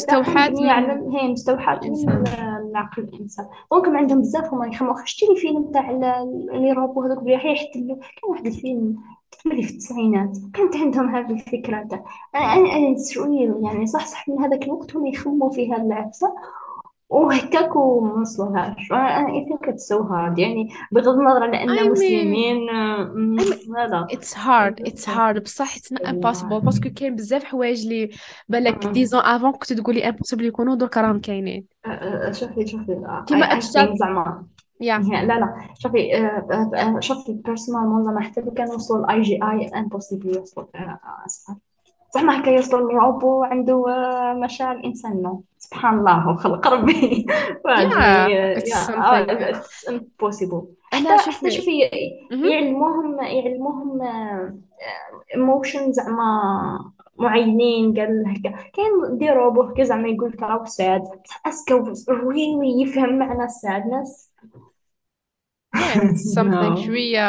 [0.71, 2.25] على من هي مستوحاه من
[2.71, 3.47] العقل الإنسان.
[3.73, 8.47] donc عندهم بزاف هما يخمموا شتي الفيلم تاع اللي رابو هذوك بلي يحتلوا كان واحد
[8.47, 8.97] الفيلم
[9.45, 10.37] تملي في التسعينات.
[10.55, 11.83] كانت عندهم هذه الفكرة.
[11.91, 12.05] تاع
[12.35, 16.35] أنا أنا أنا نسوي يعني صح صح من هذاك الوقت هم يخموا في هذه العفسة
[17.11, 21.91] وهكاك وما وصلوهاش أنا I think it's so hard يعني بغض النظر على I mean
[21.91, 24.07] مسلمين I mean هذا.
[24.11, 24.89] it's hard.
[24.89, 25.43] it's hard.
[25.43, 26.53] بصح it's not impossible.
[26.65, 28.11] parce que كاين بزاف حوايج اللي
[28.49, 28.87] بالك.
[28.87, 31.65] dix ans avant كنت تقولي impossible يكونوا درك راهم كاينين.
[31.87, 33.25] أه، أه، شوفي شوفي.
[33.27, 34.45] كيما I, think زعما
[34.81, 35.55] yeah لا لا.
[35.79, 40.67] شوفي أه، أه، أه، شوفي personal زعما حتى لو كان وصلوا ال AGI impossible يوصلوا
[40.75, 41.57] أه، أصلا
[42.15, 45.43] زعما هكا يوصلوا للروبو عنده أه، مشاعر إنسان no.
[45.59, 47.27] سبحان الله خلق ربي.
[47.65, 50.63] يعني yeah it's impossible
[50.95, 51.91] أنا حتى حتى شوفي شوفي
[52.31, 52.45] مهم.
[52.45, 54.03] يعلموهم يعلموهم
[55.35, 58.51] emotion زعما معينين قال هكا.
[58.51, 63.45] كاين des robots هكا زعما يقول لك راهو sad بصح est-ce que really يفهم معنى
[63.45, 64.31] ال sadness
[65.75, 67.21] yeah it's something شوية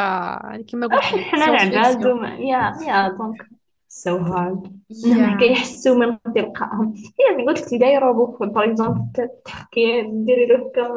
[0.62, 2.00] كيما قلت لك حنا العباد
[2.40, 3.46] yeah yeah donc
[3.88, 6.94] so hard انهم هكا yeah يحسوا من تلقائهم
[7.28, 10.88] يعني قلت لك دايرة robot par exemple تحكي ديري هكا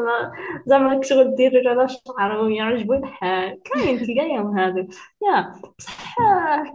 [0.65, 4.87] زعما شغل ديري على شعره ويعجبو الحال كاين تلقايهم هذا
[5.23, 6.15] yeah بصح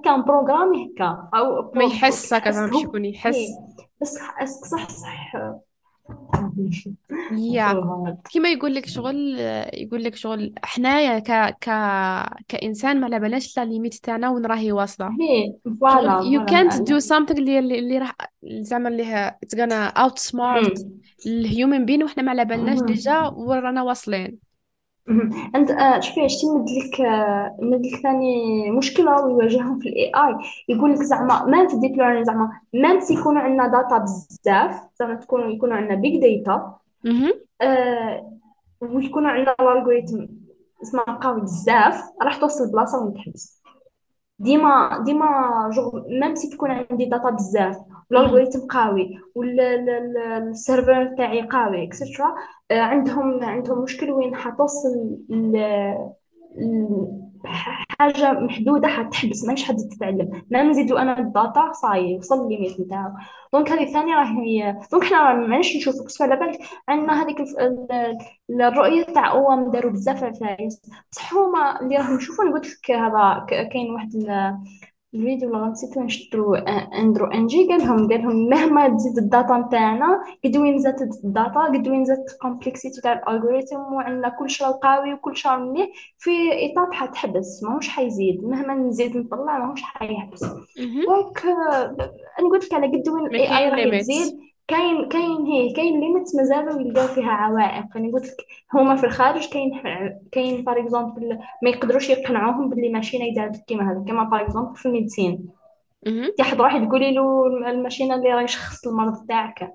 [0.05, 3.63] كان programmé هكا أو ما يحس بصح هكا زعما باش يكون يحس.
[4.01, 5.70] بس est-ce que صح صح.
[7.39, 9.39] yeah كيما يقول لك شغل
[9.75, 11.65] يقول لك شغل حنايا ك ك
[12.49, 15.07] كإنسان ما على بالناش la limite تاعنا وين راهي واصلة.
[15.09, 16.71] هي شغل voilà voilà.
[16.71, 20.85] can't do something اللي اللي اللي راح زعما اللي ه- it's gonna outsmart
[21.27, 24.50] ال human being وحنا ما على بالناش déjà وين رانا واصلين.
[25.07, 25.31] مهم.
[25.55, 30.37] انت آه شوفي شتي مدلك آه مدلك ثاني مشكلة ويواجههم في ال AI
[30.69, 34.81] يقول لك زعما ما في ال deep learning زعما même si يكونوا عندنا data بزاف
[35.01, 37.33] زعما تكونوا يكونوا عندنا big data مهم.
[37.61, 38.39] آه
[38.81, 40.27] ويكونوا عندنا ال algorithm
[40.83, 43.60] اسمه قوي بزاف راح توصل بلاصة وين تحبس
[44.41, 47.77] ديما ديما جوغ même si تكون عندي data بزاف.
[48.11, 52.35] وال algorithm قوي وال serveur تاعي قوي et cetera
[52.71, 54.37] عندهم عندهم مشكل وين
[55.31, 56.11] ل-
[57.45, 62.45] حاجة محدودة حتحبس مانيش حد تتعلم ما نزيدو أنا ال data ça y est وصل
[62.45, 63.11] ال limite نتاعو
[63.53, 67.37] donc هذه الثانية راهي donc حنا مانيش نشوفو بس على بالك عندنا هذيك
[68.51, 70.83] الرؤية تاع أوام داروا بزاف عفايس
[71.13, 74.11] بصح هما اللي راهم يشوفون قلت لك هذا كاين واحد
[75.15, 80.23] الفيديو اللي نسيت نشترو Andrew Ng قال لهم قال لهم مهما تزيد ال data نتاعنا
[80.45, 84.51] قد وين زادت ال data قد وين زادت ال complexity تاع ال algorithm وعندنا كل
[84.51, 85.89] شيء قوي وكل شيء مليح.
[86.19, 88.45] في étape حتحبس ماهوش حيزيد.
[88.45, 90.45] مهما نزيد نطلع ماهوش حيحبس.
[91.07, 91.97] donc آه،
[92.39, 94.50] أنا قلت لك على قد وين ال AI limite تزيد.
[94.71, 97.97] كاين كاين هي كاين limite مازالوا يلقاو فيها عوائق.
[97.97, 99.81] أنا قلت لك هما في الخارج كاين
[100.33, 104.05] كاين par exemple ما يقدروش يقنعوهم باللي ماشينه يدار كيما هذا.
[104.09, 105.49] كما par exemple في ال médecine.
[106.07, 106.33] مهم.
[106.39, 109.73] تحت روحي تقولي له الماشينة اللي راهي شخص المرض تاعك.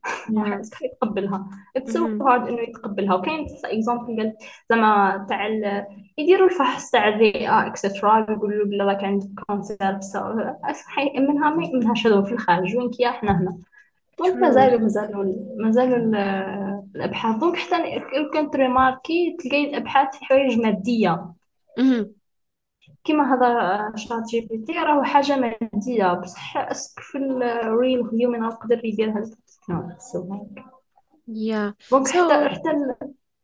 [0.30, 1.46] ما حدش يتقبلها.
[1.76, 2.28] it's so مهم.
[2.28, 3.14] hard إنه يتقبلها.
[3.14, 4.36] وكاين exemple قال
[4.70, 5.86] زعما تاع ال-
[6.18, 9.76] يديروا الفحص تاع الرئه et cetera يقولوا له بلا راك عندك cancer
[11.18, 12.76] منها منها شذوذ في الخارج.
[12.76, 13.69] وينك yeah إحنا هنا.
[14.20, 14.80] donc مازالوا
[15.56, 16.16] مازالوا ال-
[16.96, 17.36] الأبحاث.
[17.40, 17.76] donc حتى
[18.34, 21.32] كنت remarquer تلقاي الأبحاث في حوايج مادية.
[23.04, 26.14] كيما هذا ChatGPT راهو حاجة مادية.
[26.14, 29.36] بصح est-ce que في ال real human يقدر يدير هذا
[31.28, 31.72] yeah.
[31.90, 32.70] donc حتى حتى.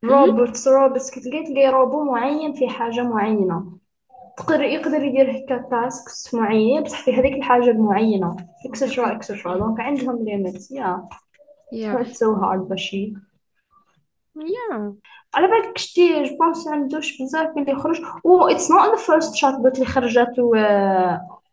[0.05, 3.79] ال robots robots كي تلقاي تلقاي روبو معين في حاجة معينة.
[4.37, 8.37] تقدر يقدر يدير هكا tasks معين بصح في هذيك الحاجة المعينة.
[8.67, 9.13] et cetera.
[9.13, 11.09] et cetera donc عندهم limite yeah.
[12.01, 13.15] it's so hard باش ي-
[14.39, 14.93] yeah.
[15.35, 18.01] على بالك شتي je pense عندوش بزاف اللي يخرج.
[18.25, 20.51] و it's not the first chatbot اللي خرجته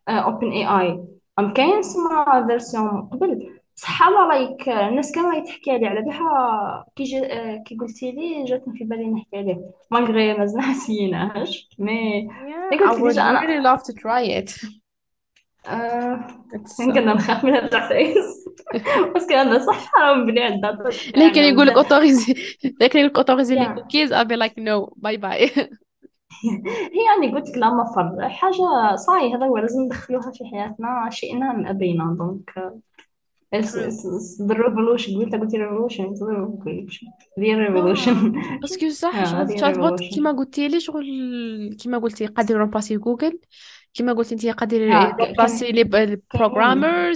[0.09, 1.03] OpenAI
[1.39, 7.33] أم كاين اسمها فيرسيون قبل؟ بصح لايك الناس كانوا يتحكي عليه على بها كي جا
[7.33, 9.71] آه، كي قلتي لي جاتني في بالي نحكي عليه.
[9.91, 14.25] مالغري مازال حسيناش مي yeah I قلت لك would ديجا really أنا love to try
[14.41, 14.65] it.
[15.67, 18.45] آه it's كنا نخاف من هاد العفايس.
[19.15, 20.71] بس كان صح حرام بلي عندها
[21.17, 22.33] لكن تاعنا يقول لك بزاف اوتوريزي
[22.81, 25.45] لكن يقول لك اوتوريزي لي يا كوكيز I'll be like no باي باي
[26.93, 31.51] هي يعني قلت لك لا مفر حاجة صاي هذا هو لازم ندخلوها في حياتنا شئنا
[31.51, 32.73] أم أبينا donc
[33.53, 35.09] it's, it's, it's the revolution.
[35.17, 36.05] قلت قلت revolution.
[36.11, 37.07] It's the revolution.
[37.37, 38.15] The revolution.
[38.61, 41.05] parce que صح شغل ال chatbot كيما قلتي لي شغل
[41.79, 43.39] كيما قلتي يقدر يرومباسي جوجل
[43.93, 45.83] كيما قلتي انت كان يرومبلاسي لي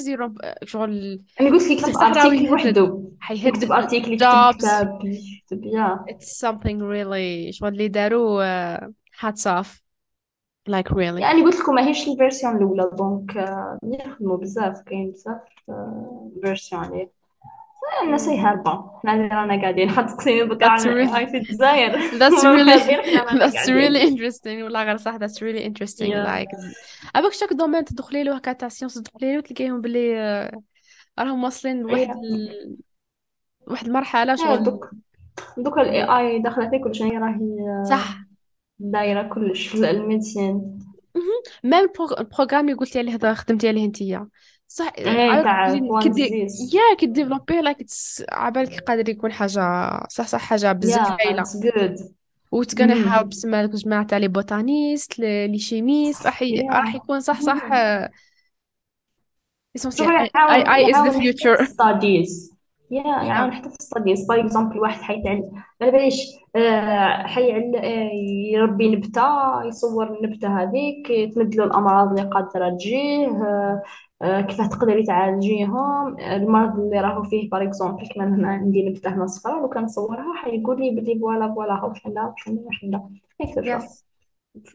[0.08, 6.48] يرومب شغل أنا قلت لك يكتب article وحده يكتب article يكتب كتاب يكتب yeah it's
[6.48, 8.78] something really شغل اللي داروا
[9.18, 9.87] hats off.
[10.68, 11.22] Like really?
[11.22, 13.36] يعني قلت لكم ماهيش ال version الأولى donc
[13.84, 15.42] يخدموا بزاف كاين بزاف
[16.42, 17.18] version عليه
[18.04, 21.92] الناس هاربة حنا اللي رانا قاعدين حد تقسيمي بك That's على really- هاي في الجزائر
[21.94, 22.80] That's really
[23.44, 26.58] that's really interesting والله غير صح that's really interesting like
[27.16, 30.62] avec chaque domaine تدخلي له هكا تاع science تدخلي له تلقايهم بلي آه،
[31.20, 32.16] راهم واصلين لواحد.
[33.68, 34.90] واحد المرحلة آه، شغل دوك
[35.58, 37.58] دوك ال AI داخلة في كل شيء راهي
[37.90, 38.27] صح.
[38.80, 40.80] دايرة كلش في ال médecine.
[41.64, 41.88] même
[42.20, 44.28] ال programme اللي قلتي عليه هذا خدمتي عليه انتيا
[44.68, 45.74] صح عاد تاع
[46.04, 46.48] كدي-.
[46.74, 47.78] يا ك développer like
[48.32, 49.60] عبالك قادر يكون حاجة
[50.10, 52.02] صح صح حاجة بزاف yeah هايلة it's good.
[52.52, 53.10] و it's gonna مم.
[53.12, 56.44] help سما الجماعة تاع les botanistes les les chimistes راح.
[56.72, 58.12] راح يكون صح صح آه،
[59.78, 62.57] شوف essentiel I, يعاون I, I
[62.90, 67.76] the يعاون yeah يعاون حتى في studies par exemple واحد حيتعلم ما باليش آه، حيعل
[67.76, 68.10] آه،
[68.54, 73.82] يربي نبتة يصور النبتة هذيك يتمد له الأمراض اللي قادرة تجيه آه،
[74.22, 79.28] آه، كيفاه تقدر يتعالجيهم المرض اللي راهو فيه par exemple كيما هنا عندي نبتة هنا
[79.28, 82.36] صفرا لو كان نصورها حيقول لي بلي voilà voilà هاو شحال عندها
[82.66, 83.10] واش عندها
[83.42, 84.04] هيك yes.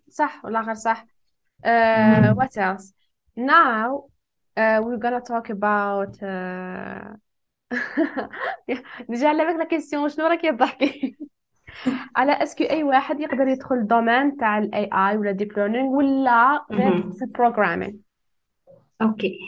[0.08, 1.06] صح ولا غير صح؟
[1.66, 2.92] uh, what else
[3.36, 4.04] now
[4.56, 7.16] uh, we're gonna talk about uh...
[9.10, 11.16] نجي على بالك la question شنو راكي تضحكي
[12.16, 15.88] على est-ce que أي واحد يقدر يدخل ال domaine تاع ال AI ولا deep learning
[15.88, 17.02] ولا غير.
[17.18, 17.92] في ال programming
[19.00, 19.38] Okay.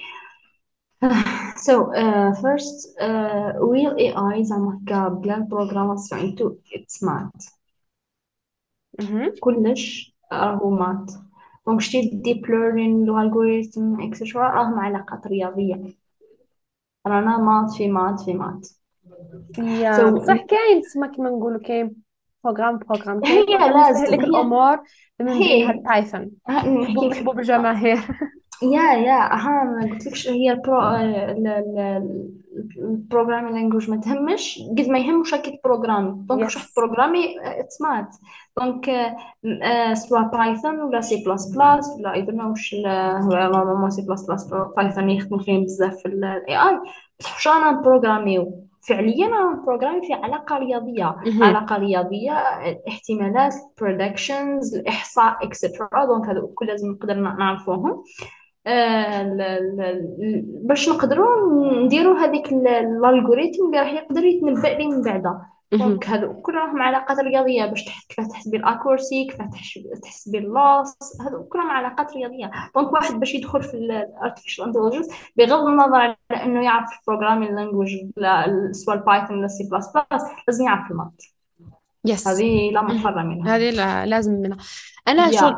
[1.56, 5.46] So, uh, first, uh, will AI زعما هكا بلا
[6.12, 7.54] into it's math
[8.98, 9.32] مهم.
[9.40, 11.10] كلش راهو maths
[11.66, 15.94] donc شتي ال deep learning وال algorithm etcetera راهم علاقات رياضية
[17.06, 18.68] رانا maths في maths في maths.
[19.58, 21.96] يا So- بصح كاين تسمى كيما نقولوا كاين
[22.44, 24.78] programme programme كاين هي لازم- هي- الأمور
[25.20, 27.98] من هي- بينها البايثون ها- نحكي محبوب لك محبوب الجماهير
[28.62, 30.80] yeah yeah ها ما قلت لكش هي ال pro
[32.78, 36.42] ال programming language ما تهمش؟ قد ما يهمش راكي ت programmer donc.
[36.42, 38.16] واش راح ت programmer it's math
[38.58, 38.90] donc
[39.94, 44.44] سوا بايثون ولا C plus plus ولا اي donc واش normalement C plus plus
[44.76, 46.80] بايثون يخدموا فيهم بزاف في ال AI
[47.20, 51.16] بصح واش رانا ن programmer و فعليا رانا ن programmer في علاقة رياضية.
[51.26, 51.42] مهم.
[51.42, 52.32] علاقة رياضية
[52.66, 57.90] الاحتمالات ال predictions الإحصاء etcetera donc هذا كل لازم نقدر نعرفوهم.
[57.90, 58.02] آه،
[60.68, 61.26] باش نقدروا
[61.84, 65.88] نديروا هذيك ال- ال algorithm اللي راح يقدر يتنبأ لي من بعدها مهم.
[65.88, 70.50] donc هذو كلهم علاقات رياضية باش تح- كيفاه تحسبي ال accuracy كيفاه تحش- تحسبي ال
[70.50, 72.50] loss هذو كلهم علاقات رياضية.
[72.76, 77.52] donc واحد باش يدخل في ال artificial intelligence بغض النظر على إنه يعرف ال programming
[77.54, 77.90] language
[78.70, 81.22] سواء البايثون ولا C plus plus لازم يعرف ال maths.
[82.04, 83.56] yes هذه لا مفر منها.
[83.56, 84.58] هذه لا لازم منها.
[85.08, 85.40] أنا Yeah.
[85.40, 85.54] شغل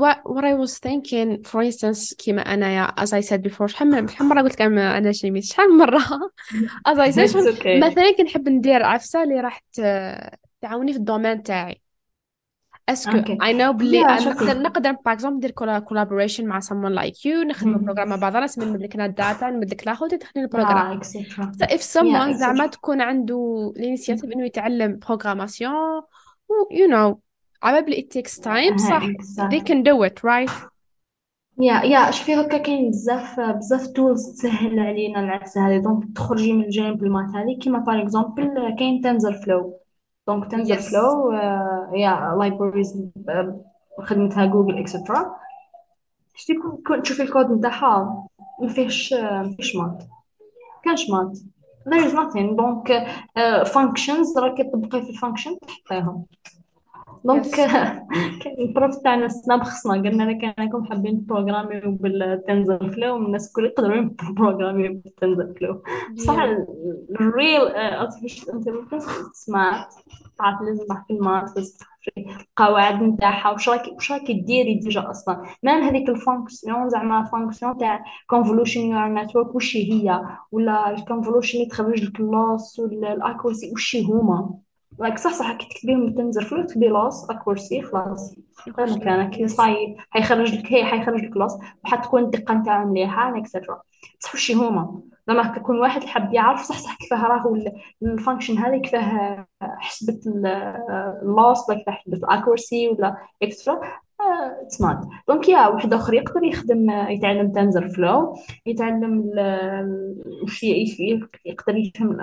[0.00, 4.08] what, I was thinking for instance كيما أنا يا as I said before شحال من
[4.08, 6.00] شحال مرة قلت لك أنا أنا chimiste شحال من مرة؟
[6.90, 7.66] as I said okay.
[7.84, 9.62] مثلا كي نحب ندير عفسة اللي راح
[10.60, 11.80] تعاوني في ال domaine تاعي.
[12.88, 13.20] est-ce que.
[13.20, 14.30] I know بلي أنا.
[14.30, 15.52] نقدر نقدر par exemple ندير
[15.90, 17.82] collaboration مع someone you نخدموا Mhm.
[17.84, 20.50] programme مع بعضنا سمي نمد لك أنا ال data نمد لك الآخر وانت تخدمي ال
[20.50, 21.42] programme Yeah, etc.
[21.42, 22.66] So if someone Yeah, زعما.
[22.66, 25.72] تكون عنده ال initiative إنه يتعلم programmation
[26.48, 27.16] و you know
[27.62, 29.60] على بالي it takes time بصح they Exactly.
[29.60, 30.52] can do it right
[31.60, 36.68] yeah yeah شوفي هكا كاين بزاف بزاف tools تسهل علينا العفسه هذه donc تخرجي من
[36.68, 39.80] جانب ال maths هذه كيما par exemple كاين TensorFlow
[40.26, 40.90] donc Yes.
[40.90, 41.32] فلو
[41.94, 43.04] yeah library
[44.00, 45.36] خدمتها جوجل etcetera
[46.34, 48.26] شتي كون كون تشوفي الكود نتاعها
[48.62, 50.04] ما فيهش ما فيهش maths.
[50.84, 51.38] كانش maths.
[51.88, 52.56] There is nothing.
[52.56, 53.06] donc
[53.66, 56.26] functions راكي تطبقي في ال function تحطيهم.
[57.26, 57.54] donc.
[58.42, 59.92] كان ال prof تاعنا السناب خصنا.
[59.94, 64.85] قلنا لك أنكم حابين ت programmer و بال TensorFlow الناس الكل يقدروا ي programmer و
[64.85, 65.82] بال TensorFlow
[66.16, 67.20] صح Yeah.
[67.20, 67.60] ال real
[68.08, 69.86] artificial intelligence smart
[70.38, 75.42] تعرف لازم تحكي لازم تعرفي القواعد نتاعها واش راكي واش راكي ديري déjà أصلا.
[75.62, 78.04] même هذيك ال fonction زعما fonction تاع
[78.34, 80.20] convolution neural network وش هي؟
[80.52, 84.65] ولا ال convolution اللي تخرج لك ال loss ولا ال accuracy وش هما؟
[84.98, 88.34] like صح صح كي تكتبيهم بال TensorFlow تكتبي loss accuracy خلاص
[88.78, 91.52] غير مكانك صاي حيخرج لك هي حيخرج لك loss
[91.84, 93.82] وحتكون الدقه نتاعها مليحه etcetera
[94.20, 95.00] بصح وش هما.
[95.28, 97.56] زعما هكا يكون واحد حاب يعرف صح صح كيفاه راهو
[98.02, 100.26] ال function هذه كيفاه حسبت
[101.22, 103.80] ال loss ولا كيفاه حسبت ال accuracy ولا etcetera
[104.80, 108.36] maths donc يا واحد آخر يقدر يخدم يتعلم TensorFlow
[108.66, 109.30] يتعلم
[110.42, 110.62] وش
[111.44, 112.20] يقدر يفهم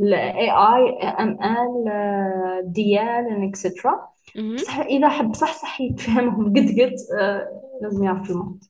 [0.00, 4.08] ال AI ML DL etcetera
[4.54, 7.48] بصح إذا حب صح صح يتفهمهم قد قد آه،
[7.82, 8.64] لازم يعرف ال maths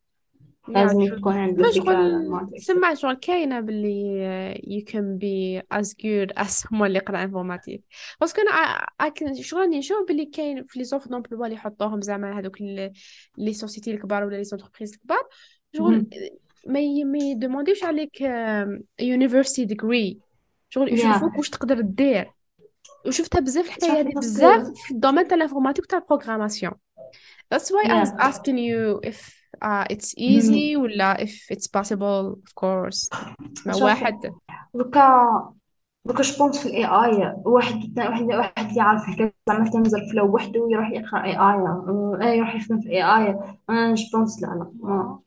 [0.72, 6.86] لازم تكون عنده فكرة سمعت شغل كاينة باللي you can be as good as هما
[6.86, 7.84] اللي قرأ informatique
[8.20, 12.60] parce que أنا شغل نشوف باللي كاين في les offres d'emploi اللي يحطوهم زعما هذوك
[13.38, 15.28] les sociétés الكبار ولا les entreprises الكبار.
[15.76, 16.06] شغل
[16.66, 18.20] ما ما ي demander وش عليك
[19.01, 20.18] university degree
[20.70, 22.30] شغل يشوفوك واش تقدر دير
[23.06, 26.72] وشفتها بزاف الحكاية هذه بزاف في ال domaine تاع ال informatique وتاع ال programmation.
[27.50, 27.96] That's why yeah.
[27.96, 30.78] I was asking you if uh, it's easy mm.
[30.78, 33.11] ولا if it's possible of course.
[33.82, 34.32] واحد.
[34.74, 35.52] دوكا
[36.04, 40.34] دوكا je pense في ال AI واحد واحد واحد اللي يعرف حكايه زعما تنزل فلو
[40.34, 43.38] وحده يروح يقرأ AI يروح يخدم في AI
[43.70, 45.20] أنا je pense لا لا ما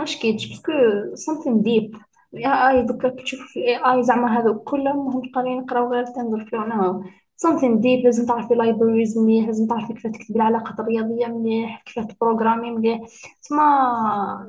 [0.00, 0.72] مش كيتش parce que
[1.14, 1.98] something deep.
[2.34, 6.46] ال AI دوكا كتشوف في ال AI زعما هذو كلهم هم قارين يقراو غير تنزل
[6.46, 7.04] فلو no
[7.36, 12.10] something deep لازم تعرفي libraries مليح لازم تعرفي كيف تكتبي العلاقات الرياضية مليح كيف ت
[12.10, 13.00] programmer مليح
[13.42, 13.62] تسمى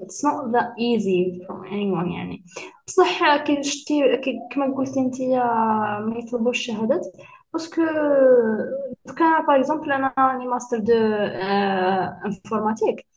[0.01, 2.43] it's not that easy for anyone يعني.
[2.87, 4.17] بصح كي شتي
[4.51, 7.05] كما قلتي انت ما يطلبوش الشهادات
[7.53, 7.81] parce que
[9.17, 10.93] كان par exemple أنا راني master deux
[12.25, 13.07] informatique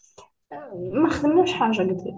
[0.93, 2.16] ما خدمناش حاجة قد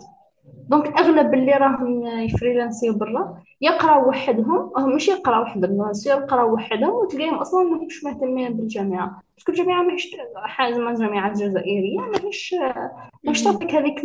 [0.69, 7.35] donc أغلب اللي راهم يفريلانسيو برا يقراو وحدهم هم مش يقراو وحدهم يقراو وحدهم وتلاقيهم
[7.35, 9.23] أصلا ماهمش مهتمين بالجامعة.
[9.37, 12.55] parce que الجامعة ماهيش حاجة ما جامعة جزائرية ماهيش
[13.25, 14.03] ماهيش تعطيك هذيك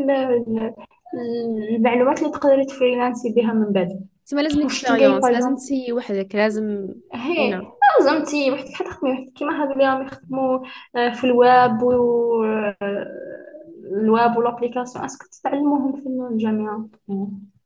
[1.75, 4.05] المعلومات اللي تقدري تفريلانسي بها من بعد.
[4.25, 7.61] تسمى لازم expérience لازم تسي وحدك لازم هي
[7.99, 10.59] لازم تسي وحدك حتى تخدمي وحدك كيما هذو اللي راهم يخدموا
[10.95, 12.43] آه، في الويب و
[13.91, 16.87] الويب والابليكاسيون اسكو تتعلموهم في الجامعة.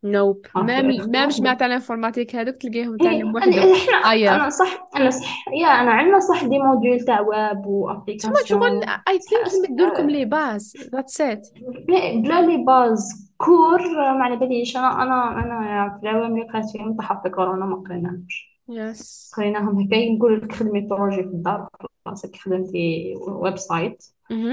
[0.03, 5.09] نوب ما ما مش مع تاع الانفورماتيك هذوك تلقيهم تعلم وحده إحنا أنا صح أنا
[5.09, 10.09] صح يا أنا عندنا صح دي موديول تاع ويب وابليكاسيون شغل؟ اي ثينك يمدوا لكم
[10.09, 11.47] لي باز ذاتس ات
[11.87, 14.77] بلا لي باز كور ما على باليش.
[14.77, 18.61] أنا أنا أنا في العوام اللي قريت فيهم طاحوا في كورونا ما قريناهمش.
[18.69, 20.09] يس قريناهم هكا.
[20.09, 21.67] نقول لك خدمي بروجي في الدار
[22.05, 24.05] خلاص خدمتي website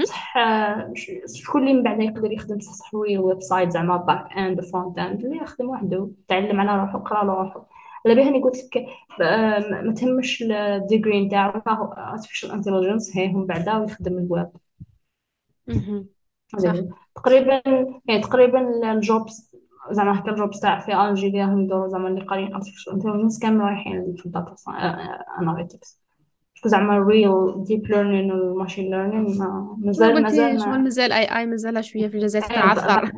[0.03, 0.33] صح
[1.25, 5.37] شكون اللي من بعد يقدر يخدم صح صح website زعما back end front end اللي
[5.37, 7.69] يخدم وحده تعلم على روحه قرا على روحه.
[8.05, 8.85] على بها قلت لك
[9.85, 11.61] ما تهمش ال degree نتاعو
[11.93, 14.49] artificial intelligence هي هم بعدا ويخدم الويب.
[16.57, 16.73] صح.
[17.15, 17.61] تقريبا
[18.05, 19.51] يعني تقريبا ال jobs
[19.91, 23.39] زعما هكا ال jobs تاع في الجي اللي راهم يدوروا زعما اللي قاريين artificial intelligence
[23.39, 24.55] كامل رايحين في ال data
[25.41, 26.01] analytics
[26.65, 29.37] زعما ال real deep learning وال machine learning
[29.77, 33.11] مازال مازال شغل مازال AI مازال شوية في الجزائر تتعثر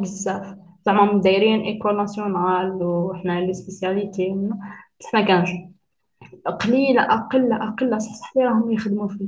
[0.00, 0.54] بزاف
[0.86, 4.50] زعما دايرين école nationale وحنا les spécialités
[5.00, 5.50] بصح ما كانش
[6.60, 9.18] قليله أقل أقل صح صح راهم يخدموا في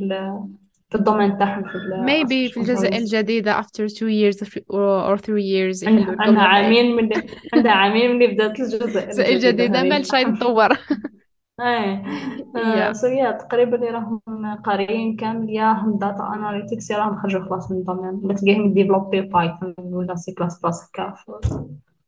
[0.91, 1.69] في ال domaine تاعهم في
[2.07, 4.37] maybe في الجزائر الجديدة after two years
[4.71, 7.09] or three years عندها عامين من
[7.55, 10.69] عندها عامين من بدات الجزائر الجديدة ما شي تطور
[11.61, 12.05] إيه.
[12.57, 14.21] آه يا تقريبا اللي راهم
[14.65, 18.67] قاريين كامل يا هم data analytics يا راهم خرجوا خلاص من ال domaine ولا تلقاهم
[18.67, 21.15] يديفلوبي Python ولا C plus plus هكا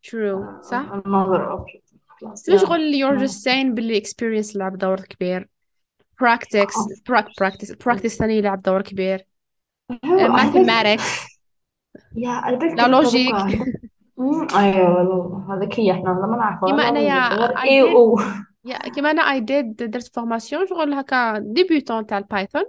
[0.03, 1.81] true صح؟ another option.
[2.09, 5.49] خلاص شغل you're just saying باللي experience لعب دور كبير؟
[6.23, 6.75] Practice
[7.11, 9.27] practice practice ثاني يلعب دور كبير.
[10.15, 11.31] mathematics.
[12.17, 13.35] يا البيت لا لوجيك
[14.57, 18.19] أيوه هذاك هي إحنا ما نعرفها كيما انايا اي أو
[18.65, 22.65] يا كيما أنا اي ديد درت فورماسيون شغل هكا ديبيوتون تاع البايثون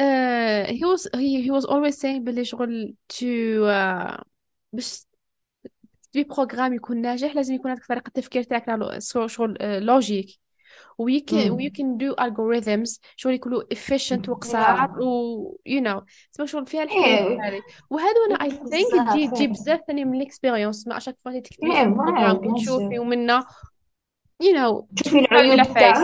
[0.00, 4.22] uh, was he, he was always saying بلي شغل uh,
[4.72, 5.06] باش
[6.12, 10.40] تبي بروغرام يكون ناجح لازم يكون عندك طريقة التفكير تاعك شغل لوجيك
[10.98, 16.02] و you can و you can do algorithms شغل يكونوا efficient وقصار و you know
[16.32, 20.88] تسمى شغل فيها هذه وهذا أنا I think تجي تجي بزاف ثاني من ال expérience
[20.88, 23.44] ما à chaque fois تكتبي programme تشوفي ومنه
[24.42, 25.96] you know تشوفي العيوب تاعك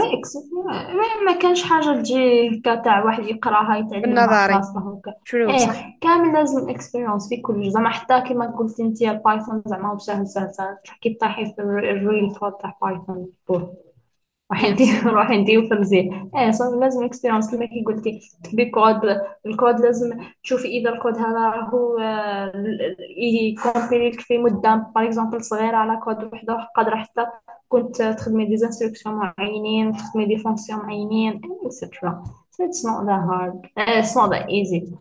[1.27, 4.61] ما كانش حاجة تجي تاع واحد يقرأها يتعلم بالنظري.
[5.35, 9.99] إيه صح؟ كامل لازم experience في كل زعما حتى كيما قلتي انت ال Python زعما
[9.99, 10.77] سهل سهل سهل.
[10.85, 13.27] تحكي طايحي في ال real code تاع Python
[14.53, 19.01] روحي انتي روحي انتي وفهمتيه إيه صح لازم experience كيما كي قلتي تكتبي كود
[19.47, 21.99] الكود لازم تشوفي إذا الكود هذا هو
[23.19, 24.87] يكومبيلي لك في مدة.
[24.95, 27.27] par exemple صغيرة على كود وحدة قادرة حتى
[27.69, 32.25] كنت تخدمي des instructions معينين تخدمي des fonctions معينين et cetera
[32.59, 33.69] that hard.
[33.77, 34.95] Uh, it's not that easy.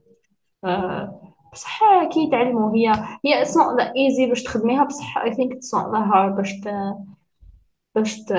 [0.64, 1.22] آه،
[1.54, 1.80] بصح
[2.14, 2.92] كي يتعلموا هي
[3.26, 6.54] هي it's not that easy باش تخدميها بصح I think it's not that hard باش
[6.54, 6.68] ت...
[7.96, 8.32] باش ت...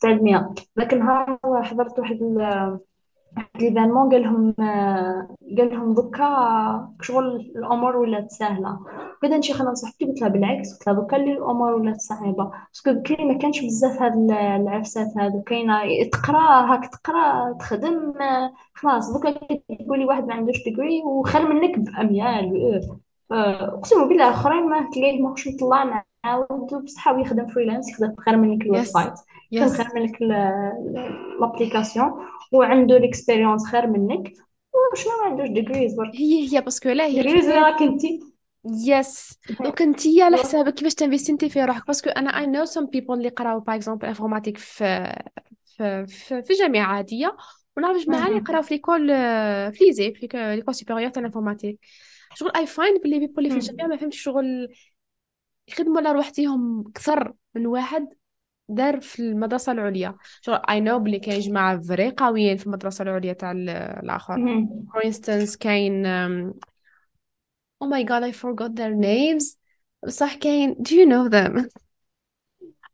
[0.00, 2.78] تتعلميها ذاك النهار حضرت واحد ال...
[3.54, 4.54] l'événement قال لهم
[5.58, 8.78] قال لهم دوكا شغل الأمور ولات سهله
[9.22, 10.72] بعدا نمشي خلينا صاحبتي قلت لها بالعكس.
[10.72, 12.50] قلت لها دوكا اللي الأمور ولات صعيبة.
[12.68, 14.30] parce que بكري ما كانش بزاف هاد
[14.60, 15.42] العفسات هادو.
[15.42, 15.80] كاينة
[16.12, 18.14] تقرا هاك تقرا تخدم
[18.74, 19.12] خلاص.
[19.12, 19.30] دوكا
[19.84, 22.80] تقولي واحد ما عندوش degree وخير منك par mille
[23.32, 28.82] أقسم بالله آخرين ما تلاقيه ماهوش مطلع نعاود بصح يخدم freelance يخدم خير منك ال
[28.84, 29.06] website.
[29.06, 29.22] يخدم
[29.54, 30.22] yes خير منك
[31.40, 32.12] l'application
[32.52, 34.32] وعنده ال expérience خير منك.
[34.92, 36.16] وشنو ما عندوش degrees برك.
[36.16, 38.20] هي هي parce que لا هي degrees راك انتي
[38.64, 39.38] yes.
[39.60, 41.86] donc انت على حسابك كيفاش ت investir في روحك.
[41.86, 45.14] parce que أنا I know some people اللي قراو par exemple informatique في
[45.76, 47.36] في في, في جامعة عادية.
[47.76, 49.08] ونعرف جماعة اللي قراو في l'école
[49.72, 51.78] في les في l'école supérieure تاع ال informatique
[52.34, 54.68] شغل I find بلي people اللي في الجامعة ما فهمتش شغل
[55.68, 58.08] يخدموا على روحتهم أكثر من واحد.
[58.68, 60.14] دار في المدرسة العليا.
[60.48, 64.36] I know بلي كاين جماعة فري قويين في المدرسة العليا تاع ال- الآخر.
[64.94, 66.06] for instance كاين
[67.84, 69.56] oh my god I forgot their names.
[70.06, 71.68] بصح كاين do you know them?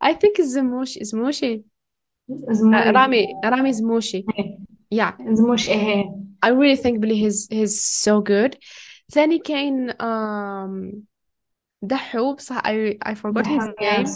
[0.05, 1.63] I think الزموشي زموشي
[2.51, 4.25] زموي رامي رامي زموشي
[4.95, 5.33] yeah.
[5.33, 6.05] زموش إيه
[6.47, 8.59] I really think بلي he's he's so good.
[9.13, 10.95] ثاني كاين um,
[11.87, 14.07] دحو بصح I I forgot his name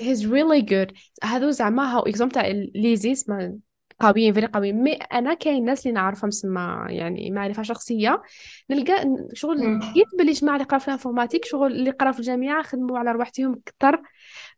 [0.00, 0.92] he's really good.
[1.24, 3.58] هذو زعما هاو exemple تاع ليزي اسمه
[4.00, 8.22] قويين فري قويين mais أنا كاين ناس اللي نعرفهم سما يعني معرفة شخصية.
[8.70, 9.56] نلقى شغل.
[9.78, 13.12] لقيت بلي جماعة اللي قراو في ال informatique شغل اللي قراو في الجامعة خدموا على
[13.12, 14.02] رواحتهم أكثر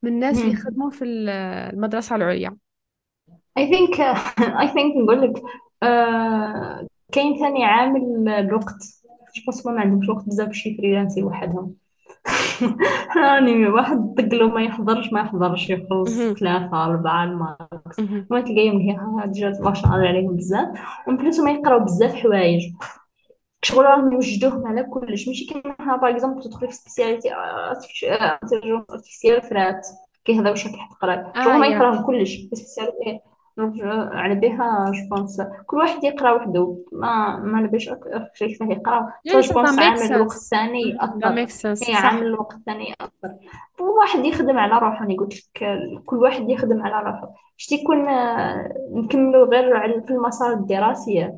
[0.03, 0.57] من الناس اللي.
[0.57, 1.29] خدموا في ال-
[1.75, 2.57] المدرسة العليا.
[3.59, 3.95] I think
[4.65, 5.43] I think نقول لك
[5.83, 8.83] آه كاين ثاني عامل الوقت
[9.37, 11.75] جو ما عندهمش وقت بزاف باش يفريلانسي وحدهم.
[13.17, 16.11] راني واحد طق له ما يحضرش ما يحضرش يخلص.
[16.21, 18.01] ثلاثة أربعة الماكس.
[18.31, 20.69] ما تلقايهم هي ديجا ما شاء الله عليهم بزاف.
[21.09, 22.63] ومن بليس ما يقراو بزاف حوايج.
[23.63, 25.29] شغل راهم يوجدوهم على كلش.
[25.29, 27.29] ماشي كيما باغ اكزومبل تدخلي في سبيسياليتي
[28.93, 29.87] ارتفيسيال فرات
[30.25, 31.77] كي هذا واش راكي تقراي شغل ما يا.
[31.77, 32.37] يقراهم كلش.
[32.53, 33.21] سبيسياليتي
[34.13, 36.77] على بها جو بونس كل واحد يقرأ وحده.
[36.93, 39.09] ما ما نبيش أكثر شيء فيه يقرأ.
[39.25, 40.99] يعني جو ça بونس make عامل الوقت الثاني
[41.49, 43.37] sense هي عامل الوقت الثاني يأثر
[43.81, 45.05] وواحد يخدم على روحه.
[45.05, 47.35] أنا قلت لك كل واحد يخدم على روحه.
[47.57, 48.55] شتي كنا
[48.93, 51.33] نكملوا غير على- في المسار الدراسي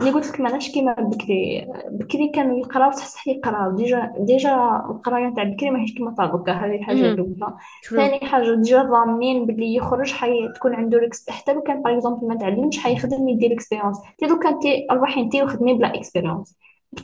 [0.00, 4.54] اللي قلت لك ماناش كيما بكري بكري كانوا يقراو صح صح يقراو ديجا ديجا
[4.90, 6.96] القرايه تاع بكري ماهيش كيما تاع دوكا هذه الحاجة.
[7.00, 7.54] الأولى.
[7.86, 7.96] True.
[7.96, 11.94] ثاني حاجة déjà ضامنين باللي يخرج حي تكون عنده ال ex- حتى لو كان par
[11.96, 16.56] exemple ما تعلمش حيخدم يدير expérience تي دوكا انت ارواحي انت وخدمي بلا expérience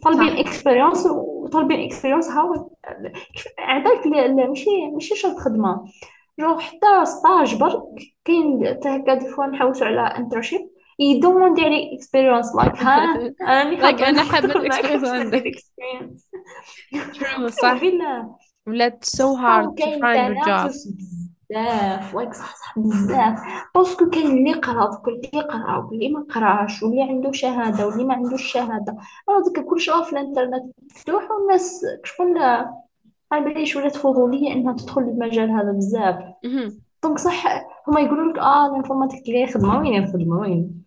[0.02, 0.38] طالبين صح.
[0.38, 5.84] expérience وطالبين expérience هاو ل- ماشي ماشي شرط خدمة.
[6.40, 7.82] جو حتى stage برك
[8.24, 10.60] كاين حتى هكا des fois نحوسو على internship
[11.64, 15.52] عليك expérience like ها راني like حابه أنا حابه معاك ال expérience باش ندير
[16.92, 17.80] عندك true صح
[18.66, 20.70] ولات so hard to find a job.
[21.50, 23.38] بزاف وايك صح صح بزاف
[23.74, 28.04] parce que كاين اللي قرا دوك اللي قرا واللي ما قراش واللي عنده شهاده واللي
[28.04, 28.96] ما عندوش شهاده
[29.28, 30.64] راه دوك كلشي في الانترنت
[30.96, 32.34] مفتوح والناس شغل
[33.32, 36.18] ما باليش ولات فضوليه انها تدخل للمجال هذا بزاف.
[37.02, 37.44] donc صح
[37.88, 40.84] هما يقولوا لك آه ال informatique تلقاي خدمه وين الخدمه وين